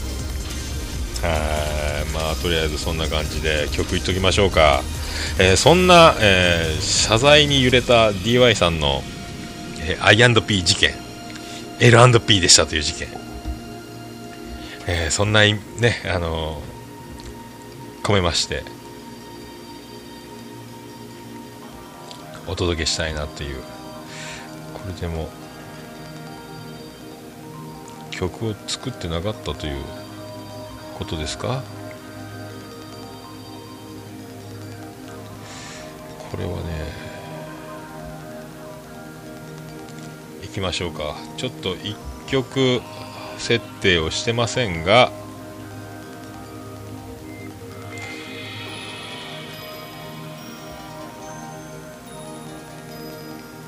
[2.13, 4.81] まあとりあえずそんな感じで曲いっときましょうか、
[5.39, 9.03] えーそんな、えー謝罪に揺れた DY さんの、
[9.81, 10.93] えー I&P 事件。
[11.79, 13.07] L&P でしたという事件、
[14.87, 15.59] えーそんなね
[16.11, 16.61] あの
[18.03, 18.63] 込めまして
[22.47, 23.57] お届けしたいなという。
[24.73, 25.29] これでも
[28.17, 29.83] 曲を作ってなかったという
[30.97, 31.63] ことですか？
[36.31, 36.57] これはね
[40.43, 41.15] いきましょうか。
[41.37, 41.95] ちょっと1
[42.27, 42.81] 曲
[43.37, 45.11] 設定をしてませんが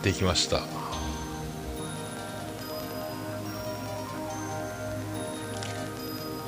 [0.02, 0.79] できました。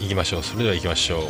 [0.01, 0.43] 行きましょう。
[0.43, 1.27] それでは行きましょう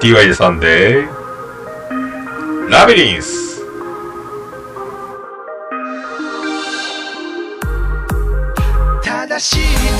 [0.00, 3.44] DY でサンデーラビリンス」
[9.02, 9.93] 正しい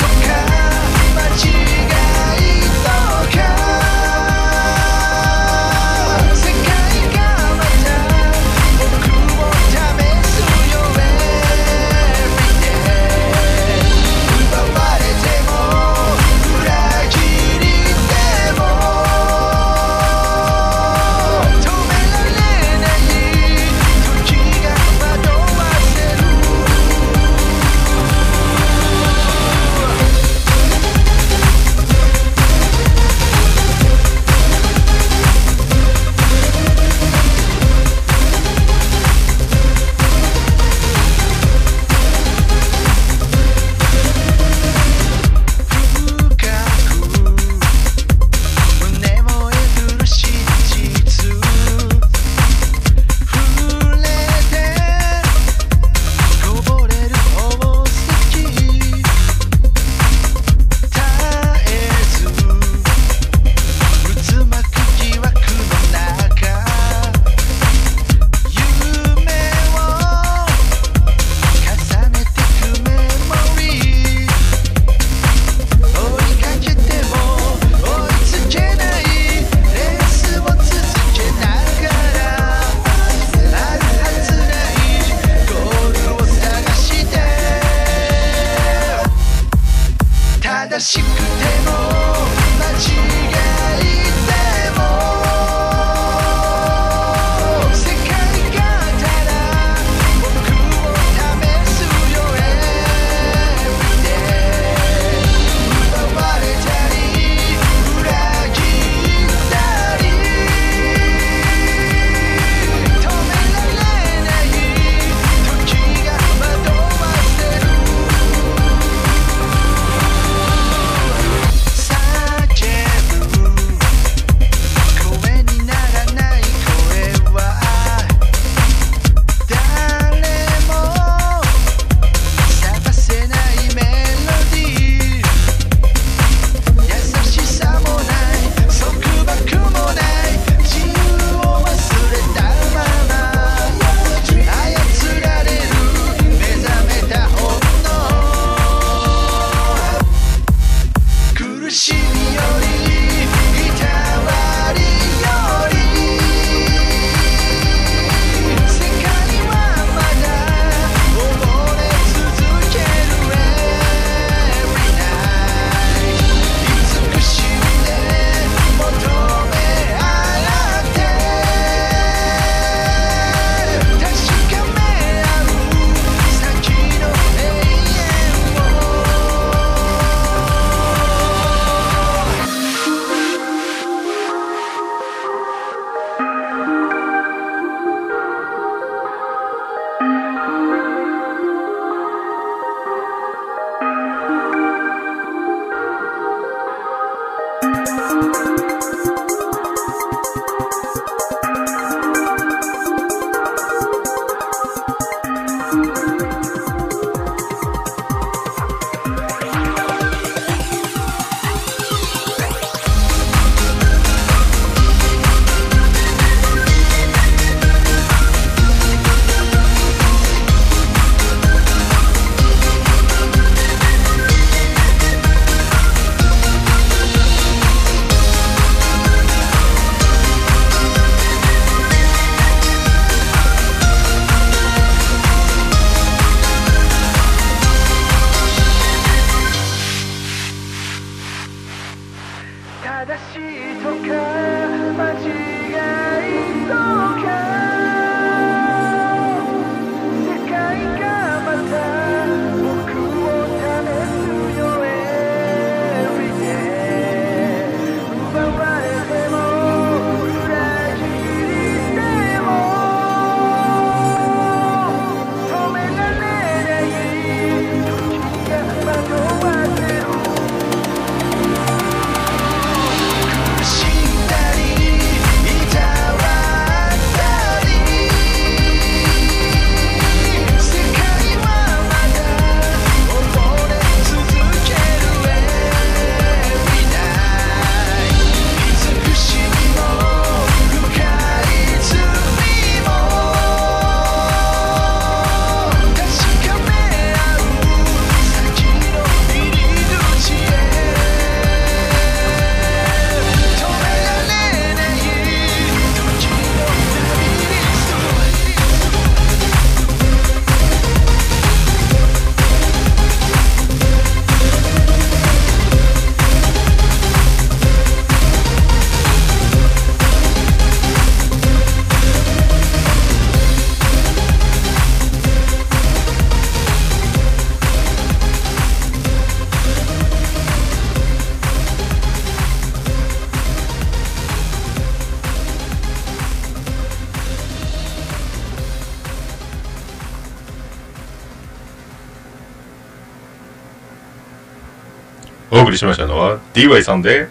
[345.85, 347.29] しましたのは DY さんで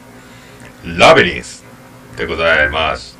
[0.85, 1.63] ラビリンス
[2.17, 3.15] でございまし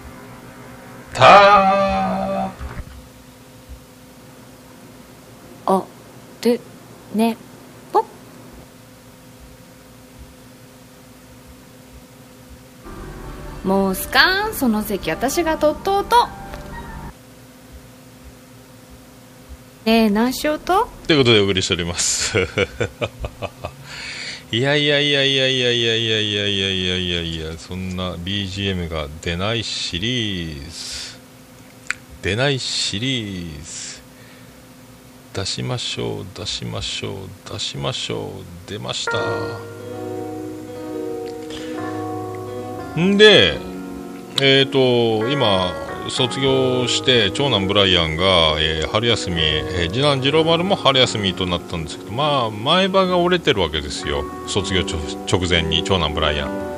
[1.14, 2.52] た。
[5.66, 5.88] お
[6.44, 6.60] る
[7.16, 7.38] ね
[7.92, 8.06] ぽ
[13.64, 16.28] もうすかんその席私がとっとうと。
[19.86, 20.88] ねえ何しようと？
[21.08, 22.38] ということでお送りしております
[24.54, 31.18] いやいやいやいやいやいやいやいやいやいやいやいやそんな BGM が出ないシリーズ
[32.22, 34.00] 出ないシリーズ
[35.34, 37.16] 出しましょう出しましょう
[37.52, 38.28] 出しましょ
[38.68, 39.18] う出ました
[43.02, 43.58] んで
[44.40, 54.24] えっ、と今卒業して長男ブライアンが、えー春休み、えー次男次郎丸も春休みとなったんですけどまあ前歯が折れてるわけですよ。
[54.48, 56.74] 卒業直前に長男ブライアン。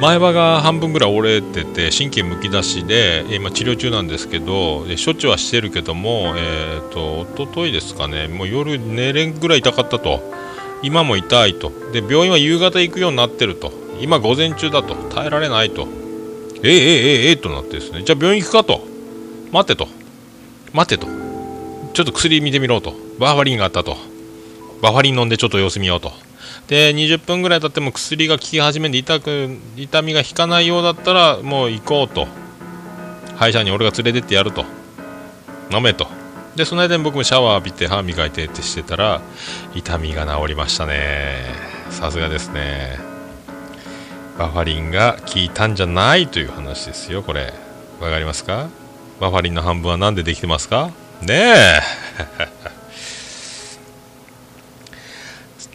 [0.00, 8.28] 前歯が半分ぐらい折れてて神経むき出しでえー今治療中なんですけど処置はしてるけどもえっ、と一昨日ですかね。
[8.28, 10.20] もう夜寝れんぐらい痛かったと。
[10.82, 11.72] 今も痛いと。
[11.92, 13.72] で病院は夕方行くようになってると。
[14.00, 14.94] 今午前中だと。
[14.94, 16.03] 耐えられないと。
[16.66, 18.80] ええええええとなってですねじゃあ病院行くかと
[19.52, 19.86] 待てと
[20.72, 21.06] 待てと
[21.92, 23.96] ちょっと薬見てみろとバファリンがあったと
[24.80, 26.10] バファリン飲んでちょっと様子見ようと
[26.66, 32.26] で20分ぐらい経っても薬が効き始めて痛く痛みが引かないようだったらもう行こうと
[33.36, 34.64] 歯医者に俺が連れてってやると
[35.70, 36.06] 飲めと
[36.56, 39.20] でその間に僕もシャワー浴びて歯磨いてってしてたら
[39.74, 41.44] 痛みが治りましたね
[41.90, 43.13] さすがですね
[44.38, 47.52] バファリンが効いたんじゃないという話ですよこれ。
[48.00, 48.68] わかりますか？
[49.20, 50.90] バファリンの半分は何でできてますか？
[51.22, 51.80] ねえ。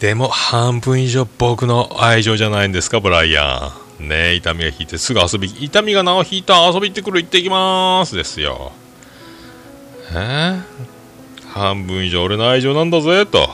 [0.00, 4.08] でも半分以上僕の愛情じゃないんですかブライアン。
[4.08, 8.72] ねえ痛みが引いてすぐ遊び痛みが治引いた遊び行ってくる行ってきますですよ。
[10.12, 10.14] え？
[10.14, 10.62] ー
[11.52, 13.50] 半分以上俺の愛情なんだぜと。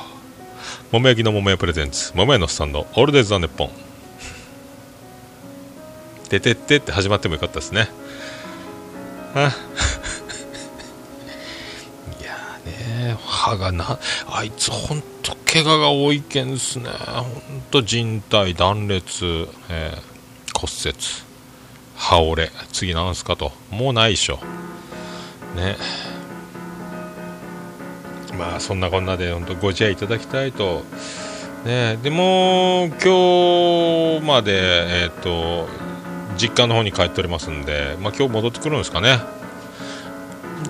[0.92, 2.12] 桃焼きの桃屋プレゼンツ。
[2.14, 3.70] 桃屋のスタンドオールデイズ・ザ・ネッポン。
[6.28, 7.88] ててってって始まってもよかったですね。
[9.34, 9.52] あ。
[12.20, 13.98] いやね歯がな
[14.28, 16.90] あいつほんと怪我が多いけんですね。
[16.90, 20.16] ほんと人体断裂、えー
[20.56, 20.96] 骨折
[21.94, 23.52] 歯折れ次なんすかと。
[23.70, 24.38] もうないでしょ。
[25.54, 25.76] ね。
[28.38, 30.82] まあそんなこんなで本当ご自愛いただきたいと。
[31.64, 31.98] ね。
[32.02, 35.68] でも今日までえっ、と
[36.36, 39.18] 実家の方に帰っておりますんで、まあ、今日戻ってくるんですかね。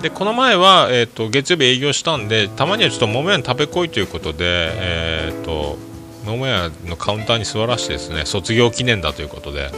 [0.01, 5.77] でこの前は、えー、と月曜日営業したんでたまにはちょっと桃屋に食べ来いということで、えー、と
[6.25, 9.71] 桃屋のカウンターに座らせてですね卒業記念だということで,、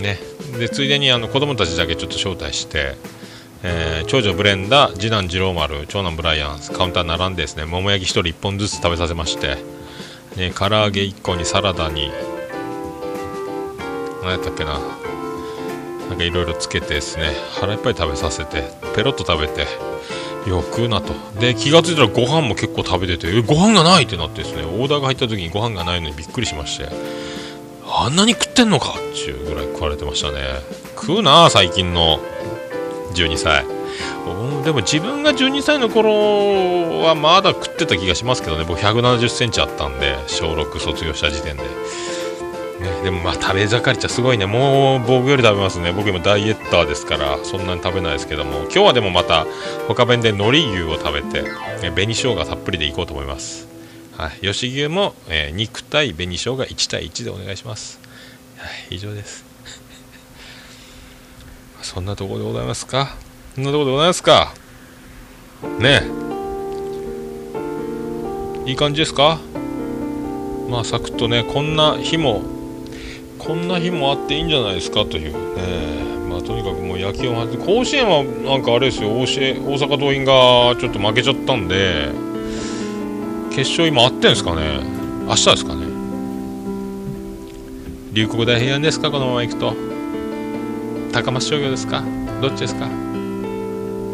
[0.00, 0.18] ね、
[0.58, 2.94] でついでにあの子供たちだけちょっと招待して、
[3.62, 9.56] えー長女ブレンダ次男次郎丸長男ブライアンカウンター並んでですね桃焼き1人1本ずつ食べさせまして、
[10.36, 12.10] ね、唐揚げ1個にサラダに
[14.22, 14.78] 何やったっけな。
[16.08, 17.34] なんかいろいろつけてですね。
[17.60, 18.64] 腹いっぱい食べさせて
[18.94, 19.66] ペロッと食べて
[20.48, 21.14] よく食うなと。
[21.38, 24.62] で気がついたらご飯も結構食べててえご飯がないってなってですね。
[24.62, 26.88] オーダーが入った時にご飯がないのにびっくりしまして
[27.86, 30.40] あんなに食ってんのかっちゅうぐらい食われてましたね。
[30.96, 32.20] 食うな最近の
[33.14, 33.64] 12歳
[34.64, 38.64] でも自分が12歳の頃はまだ食ってた気がしますけどね。
[38.66, 41.62] 僕1 7 0センチあったんで小6卒業した時点で。
[42.80, 44.46] ね、でもまあ食べ盛りっちゃすごいね。
[44.46, 45.92] もう僕より食べますね。
[45.92, 48.60] 僕今ダイエッターですからそんなに食べないですけども。
[48.62, 49.46] 今日はでもまた
[49.88, 51.44] 他弁で海苔牛を食べて
[51.82, 53.66] え紅生姜たっぷりでいこうと思います。
[54.16, 54.46] はい。
[54.46, 57.98] 吉牛も、えー肉対紅生姜1対1でお願いします。
[58.58, 58.94] はい。
[58.96, 59.44] 以上です。
[61.82, 63.16] そんなところでございますか？
[63.56, 64.54] そんなところでございますか？
[65.80, 66.02] ね。
[68.66, 69.38] えいい感じですか？
[70.68, 72.42] まあサクッとねこんな日も
[73.38, 75.32] こんな日もあっていいんじゃないですかという。
[75.32, 75.38] ね
[76.28, 79.10] まあとにかくもう野球を始め甲子園はなんかあれですよ。
[79.10, 82.10] 大大阪桐蔭がちょっと負けちゃったんで
[83.50, 84.80] 決勝今あってんですかね。
[85.26, 85.86] 明日ですかね。
[88.12, 89.10] 龍谷大平安ですか？
[89.10, 89.74] このまま行くと。
[91.12, 92.02] 高松商業ですか？
[92.42, 92.86] どっちですか？
[92.86, 92.90] い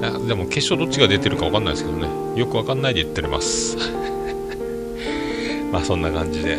[0.03, 2.09] やでも決勝どっちが出てるか分かんないですけどね。
[2.39, 3.77] よく分かんないで言ってます。
[5.73, 6.59] まあそんな感じで。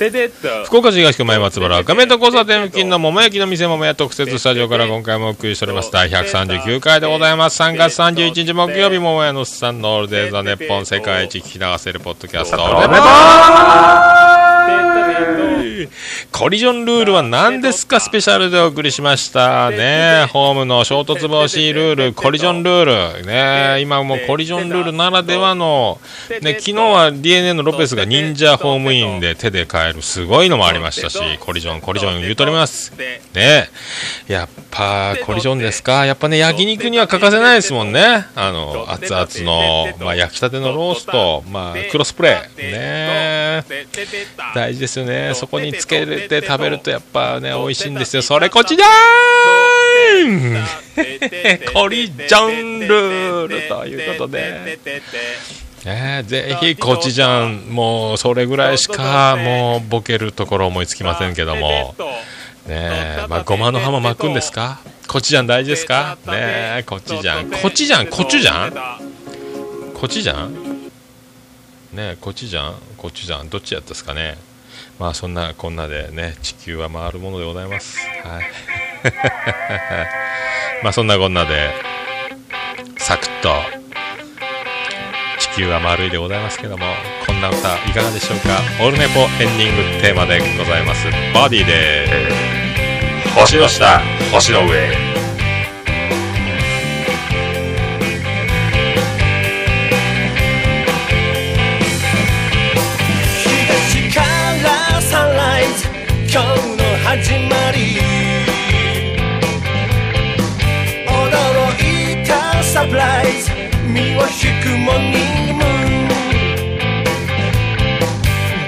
[0.00, 5.92] ててっと福岡市東区前松原赤目と交差点付近の桃焼きの店桃屋特設スタジオから今回もお送りしております。
[5.92, 7.60] 第139回でございます。
[7.60, 12.96] 3月31日木曜日桃屋のおっさんのオールデイズ・ザ・ネッポン世界一聞き流せるポッドキャストオールネ
[15.56, 15.59] ポ
[16.32, 18.00] コリジョンルールは何ですか？
[18.00, 19.70] スペシャルでお送りしました。
[19.70, 23.26] ねホームの衝突防止ルールコリジョンルール。
[23.26, 26.00] ね今もうコリジョンルールならではの
[26.42, 32.92] ね昨日は DNA のロペスが忍者ホームインで手で変えるすごいのもありましたしコリジョンコリジョン言うとります。
[33.34, 33.68] ね
[34.26, 36.06] やっぱコリジョンですか？
[36.06, 38.26] やっぱね焼肉には欠かせないですもんね。
[38.34, 42.62] あの熱々の、まあ、焼きたてのロースト、まあ、クロスプレー。
[42.72, 43.64] ね。
[44.54, 45.32] 大事ですよね。
[45.34, 48.22] そこにつけて食べるとやっぱね美味しいんですよ。
[48.22, 51.72] それこっちだーん！
[51.72, 52.88] コリ ジョンル！
[52.88, 54.78] ールということで。
[55.84, 61.94] ね、ぜひコチジャンもうそれぐらいしかもうボケるところ思いつきませんけども。
[62.66, 64.80] ねまあごまの葉も巻くんですか？
[65.08, 66.18] コチジャン大事ですか？
[66.26, 70.90] ねコチジャンコチジャンコチュジャンコチジャン
[71.92, 74.36] ねコチジャンコチュジャンどっちやったですかね？
[75.00, 77.98] まあそんなこんなでね地球は回るものでございます。
[78.22, 78.44] はい。
[80.84, 81.70] まあそんなこんなで
[82.98, 83.54] サクッと
[85.38, 86.84] 地球は丸いでございますけども
[87.26, 88.60] こんな歌いかがでしょうか？
[88.80, 91.06] オールネポエンディングテーマでございます。
[91.34, 92.06] バディで
[93.34, 95.10] 星の下星の上。
[106.32, 107.98] 今日の始まり。
[111.04, 111.10] 驚
[111.82, 113.50] いたサプライズ。
[113.88, 115.66] 身を引くモーニムー
[116.04, 116.08] ン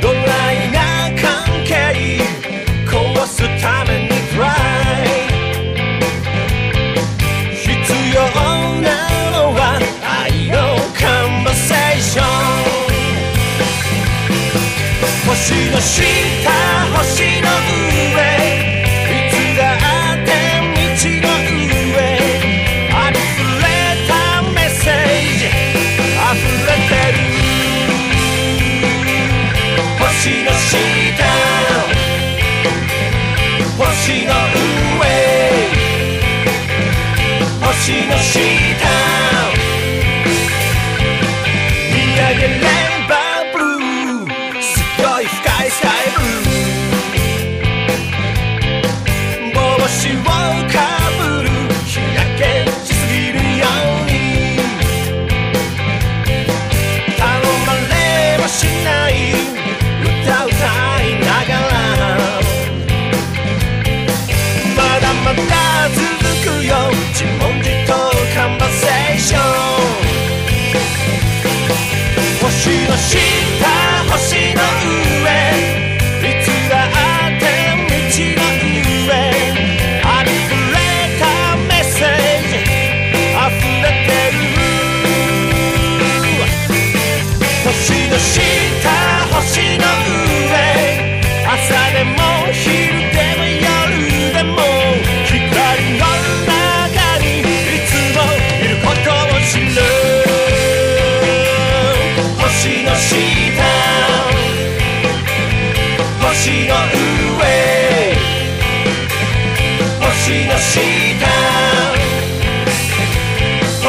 [0.00, 0.18] ドラ
[0.52, 0.78] イな
[1.22, 1.22] 関
[1.64, 1.70] 係。
[2.84, 4.44] 壊すためにトラ
[5.04, 5.06] イ。
[7.54, 7.62] 必
[8.12, 8.16] 要
[8.80, 8.90] な
[9.30, 9.78] のは
[10.24, 10.56] 愛の
[10.98, 12.24] カンバセーション。
[15.24, 15.30] 星
[15.70, 16.00] の下
[16.98, 17.41] 星
[38.18, 38.38] し
[38.78, 39.01] た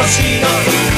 [0.06, 0.93] 星の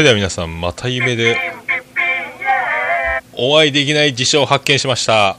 [0.00, 1.36] れでは皆さんまた夢で
[3.34, 5.36] お会いできない事象を発見しました。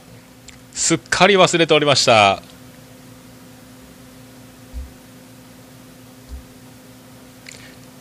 [0.72, 2.42] すっかり忘れておりました。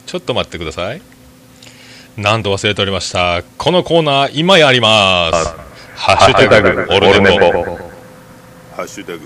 [0.06, 1.02] ちょっと待ってください。
[2.18, 3.44] なんと忘れておりました。
[3.58, 5.56] このコーナー今やります。
[5.96, 7.52] ハッシュタグオルネポ。
[8.76, 9.22] ハッシュタグ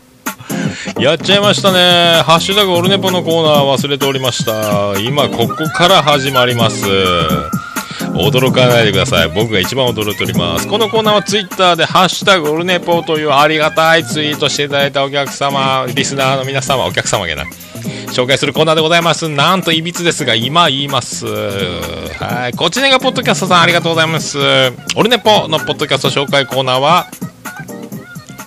[1.00, 2.22] やっちゃいましたね。
[2.24, 4.98] ハッシュタグオルネポのコーナー忘れておりました。
[5.00, 6.86] 今、ここから始まります。
[8.14, 9.28] 驚かないでください。
[9.28, 10.66] 僕が一番驚いております。
[10.66, 17.44] このコーナーはツイッターで、ハッシュタグオルネポというありがたいツイートしていただいたお客様、リスナーの皆様、お客様げな。
[18.12, 19.28] 紹介するコーナーでございます。
[19.28, 21.26] なんと、いびつですが、今言います。
[21.26, 22.56] はい。
[22.56, 24.38] こちらがポッドキャストさん、ありがとうございます。
[24.94, 27.06] オルネポのポッドキャスト紹介コーナーは、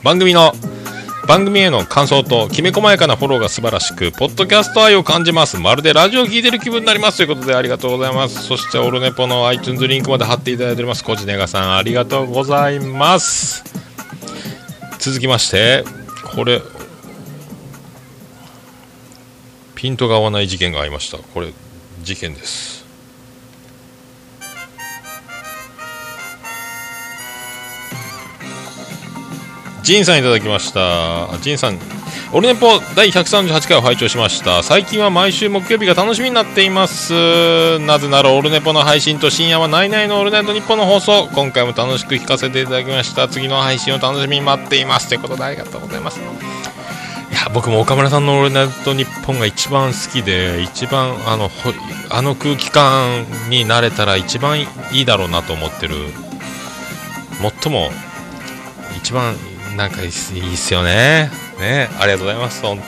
[0.03, 0.55] 番組の
[1.29, 5.59] 番組への感想ときめ細やかなフォローが素晴らしく、ポッドキャスト愛を感じます。
[5.59, 7.17] まるでラジオを聞いてる気分になります。
[7.17, 8.41] ということでありがとうございます。
[8.47, 11.03] そして、オルネポの iTunes リンクまで貼っていただいております。
[11.03, 13.63] コジネガさん、ありがとうございます。
[14.97, 15.83] 続きまして、
[16.35, 16.63] これ、
[19.75, 21.19] ピントが合わない事件がありました。
[21.19, 21.53] これ、
[22.01, 22.78] 事件です。
[29.89, 31.35] ジンさんいただきました。
[31.39, 31.79] ジンさん、
[32.31, 34.61] オルネポ第138回を拝聴しました。
[34.61, 37.79] 最近は毎週木曜日が楽しみになっています。
[37.79, 41.27] なぜならオルネポの配信と深夜はナイナイのオールナイトニッポンの放送。
[41.33, 43.27] 今回も楽しく聞かせていただきました。
[43.27, 45.09] 次の配信を楽しみに待っています。
[45.09, 46.19] ということでありがとうございます。
[46.19, 46.23] い
[47.33, 51.73] や、僕も岡村さんのオールナイトニッポンが一番好きで、一番あの、ほ
[52.11, 55.95] あの空気感になれたら一番いいだろうなと思ってる。
[57.63, 57.89] 最も
[58.95, 59.35] 一番
[59.75, 61.29] なんかいいっすよね。
[61.59, 62.61] ねありがとうございます。
[62.61, 62.81] 本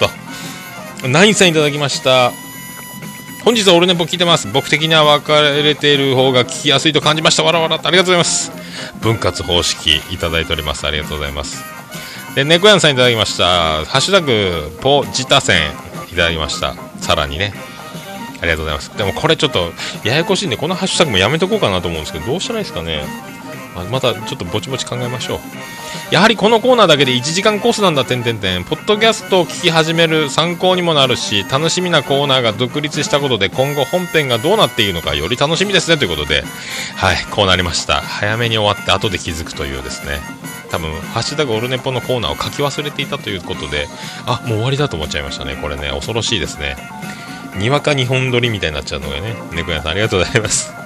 [1.02, 1.08] 当。
[1.08, 2.32] ナインさんいただきました。
[3.44, 4.48] 本日はオルネポ聞いてます。
[4.52, 7.44] 僕的には分かれている方が聞きやすいと感じました。
[7.44, 8.52] わらわらとありがとうございます。
[9.02, 10.86] 分割方式いただいております。
[10.86, 11.64] ありがとうございます。
[12.36, 13.44] で、猫やんさんいただきました。
[13.86, 15.58] ハッシュタグ、ポジタセン
[16.12, 16.76] いただきました。
[17.00, 17.54] さらにね。
[18.42, 18.96] ありがとうございます。
[18.98, 19.72] でもこれちょっと
[20.04, 23.04] ややこしいんで、このハッシュタグもやめとこうかなと思うんですけど、どうしたらいいですかね。
[23.90, 25.40] またちょっとぼちぼち考えましょう。
[26.12, 28.64] やはりこのコーナーだけで1時間コースなんだ、てんてんてん。
[28.64, 36.44] ポッドキャストを聞き始める参考にもなるし、楽しみなコーナーが独立したことで、今後本編がどうなっているのか、より楽しみですね、ということで、
[36.96, 38.02] はい、こうなりました。
[38.02, 40.20] 早めに終わって後で気づくというですね。
[40.70, 43.88] 多分、ハッシュタグオルネポのコーナーを書き忘れていたということで、
[44.26, 45.58] あ、もう終わりだと思っちゃいましたね。
[45.62, 46.78] これね、恐ろしいですね。
[47.58, 50.81] にわか日本撮りみたいになっちゃうのがね、猫屋さんありがとうございます。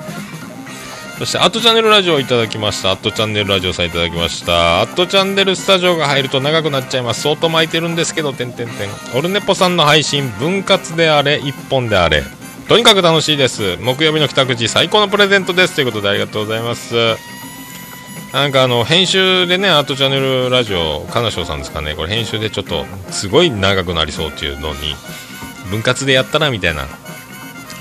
[1.18, 2.91] そして、アットチャンネルラジオをいただきました。
[2.91, 4.82] アットチャンネルラジオさんいただきました。
[4.82, 7.22] アットチャンネルスタジオが入ると長くなっちゃいます。
[7.22, 8.89] 相当巻いてるんですけど、てんてんてん。
[9.18, 12.24] オルネポさんの配信、分割であれ、一本であれ。
[12.68, 13.78] とにかく楽しいです。
[13.78, 15.76] 木曜日の帰宅時、最高のプレゼントです。
[15.76, 16.95] ということでありがとうございます。
[18.34, 24.93] なんかあの、編集でね、アットチャンネルラジオ、金賞さんですかね、これ編集でちょっと、すごい長くなりそうっていうのに、
[25.70, 26.86] 分割でやったらみたいな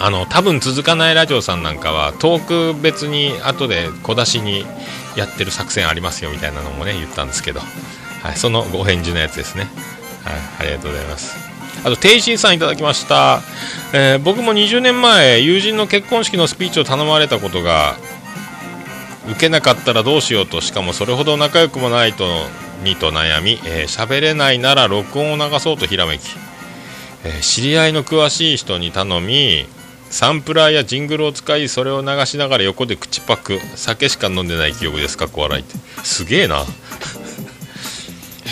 [0.01, 4.65] あの多分続かないラジオさんなんかはトーク別に後で小出しに
[5.17, 9.69] やってる作戦ありますよみたいなのもね言ったんですけど、はい、そのご返事のやつですね、
[10.25, 11.45] はい、ありがとうございます。
[11.85, 13.43] あと定心さんいただきました、
[13.93, 17.97] えー僕も20年前友人の結婚式のスピーチを頼まれたことが
[19.31, 22.25] 受けなかったらどうしようとしかもそれほど仲良くもないと
[22.85, 26.23] にと悩み喋、えーれないなら録音を流そうとひらめき。
[27.25, 29.67] えー知り合いの詳しい人に頼み
[30.11, 35.19] サンプラーやジングルを使いそれを流しながら横で口パク酒しか飲んでない記憶です。
[35.19, 35.77] かっこ笑いって。
[36.05, 36.61] すげえな。
[36.61, 36.65] へ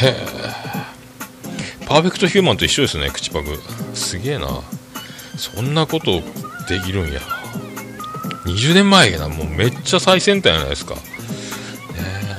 [0.07, 0.17] え。
[1.87, 3.59] パーフェクトヒューマンと一緒ですね口パク。
[3.95, 4.49] すげえな。
[5.37, 6.21] そんなこと
[6.69, 7.21] できるんや。
[8.45, 9.29] 20年前やな。
[9.29, 10.95] もうめっちゃ最先端じゃないですか。
[10.95, 11.01] ね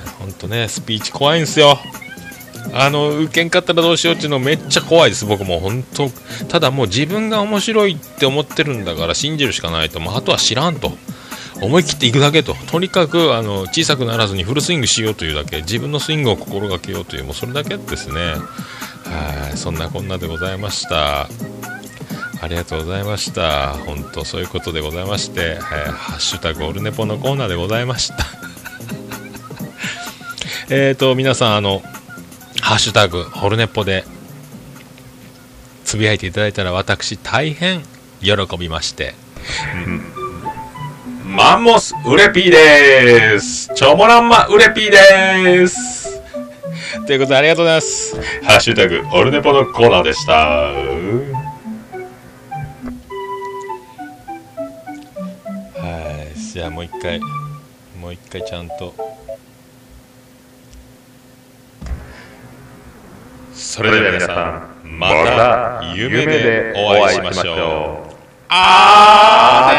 [0.05, 1.80] えほんとねスピーチ怖いんすよ。
[2.74, 5.26] あの受けんかったらどうしようっていうのめっちゃ怖いです。
[5.26, 6.10] 僕も本当
[6.48, 10.00] ただもう自分が面白いって思ってるんだから信じるしかないと。
[10.00, 10.92] もうあとは知らんと。
[11.62, 12.56] 思い切っていくだけと。
[12.68, 15.62] とにかくあの小さくならずにフルスイングしようというだけ。
[15.62, 18.20] 自分のスイングを心がけようというもうそれだけですね。
[19.06, 19.58] はい。
[19.58, 21.30] そんなこんなでございました。
[22.42, 23.74] ありがとうございました。
[23.74, 25.60] 本当そういうことでございまして、はい。
[25.86, 28.18] ハッシュタグオルネポのコーナーでございました。
[30.70, 31.84] えーと皆さんあの
[32.74, 34.04] ハッシュタグホルネポで
[35.86, 37.84] つぶやいていただいたら私大変
[38.20, 39.14] 喜びまして、
[41.24, 43.72] マンモスウレピーです。
[43.76, 46.20] チョモランマウレピーです。
[47.06, 48.16] ということでありがとうございます。
[48.42, 50.34] ハッシュタグオルネポのコーナーでした。
[50.34, 50.74] は
[56.36, 56.40] い。
[56.40, 57.20] じゃあもう一回
[58.02, 58.96] もう一回ちゃんと
[63.64, 68.14] それでは皆さんまた夢でお会いしましょう
[68.49, 69.72] あ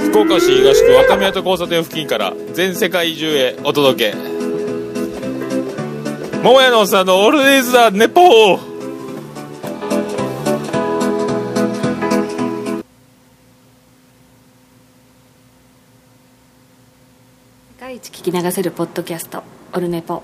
[0.00, 4.16] ーー福岡市東区若宮と交差点付近から全世界中へお届け。
[6.42, 8.75] 桃屋のおっさんのオールディーズ・ザ・ネポー。
[17.96, 19.42] 一聞き流せるポッドキャスト
[19.72, 20.22] 「オルネポ」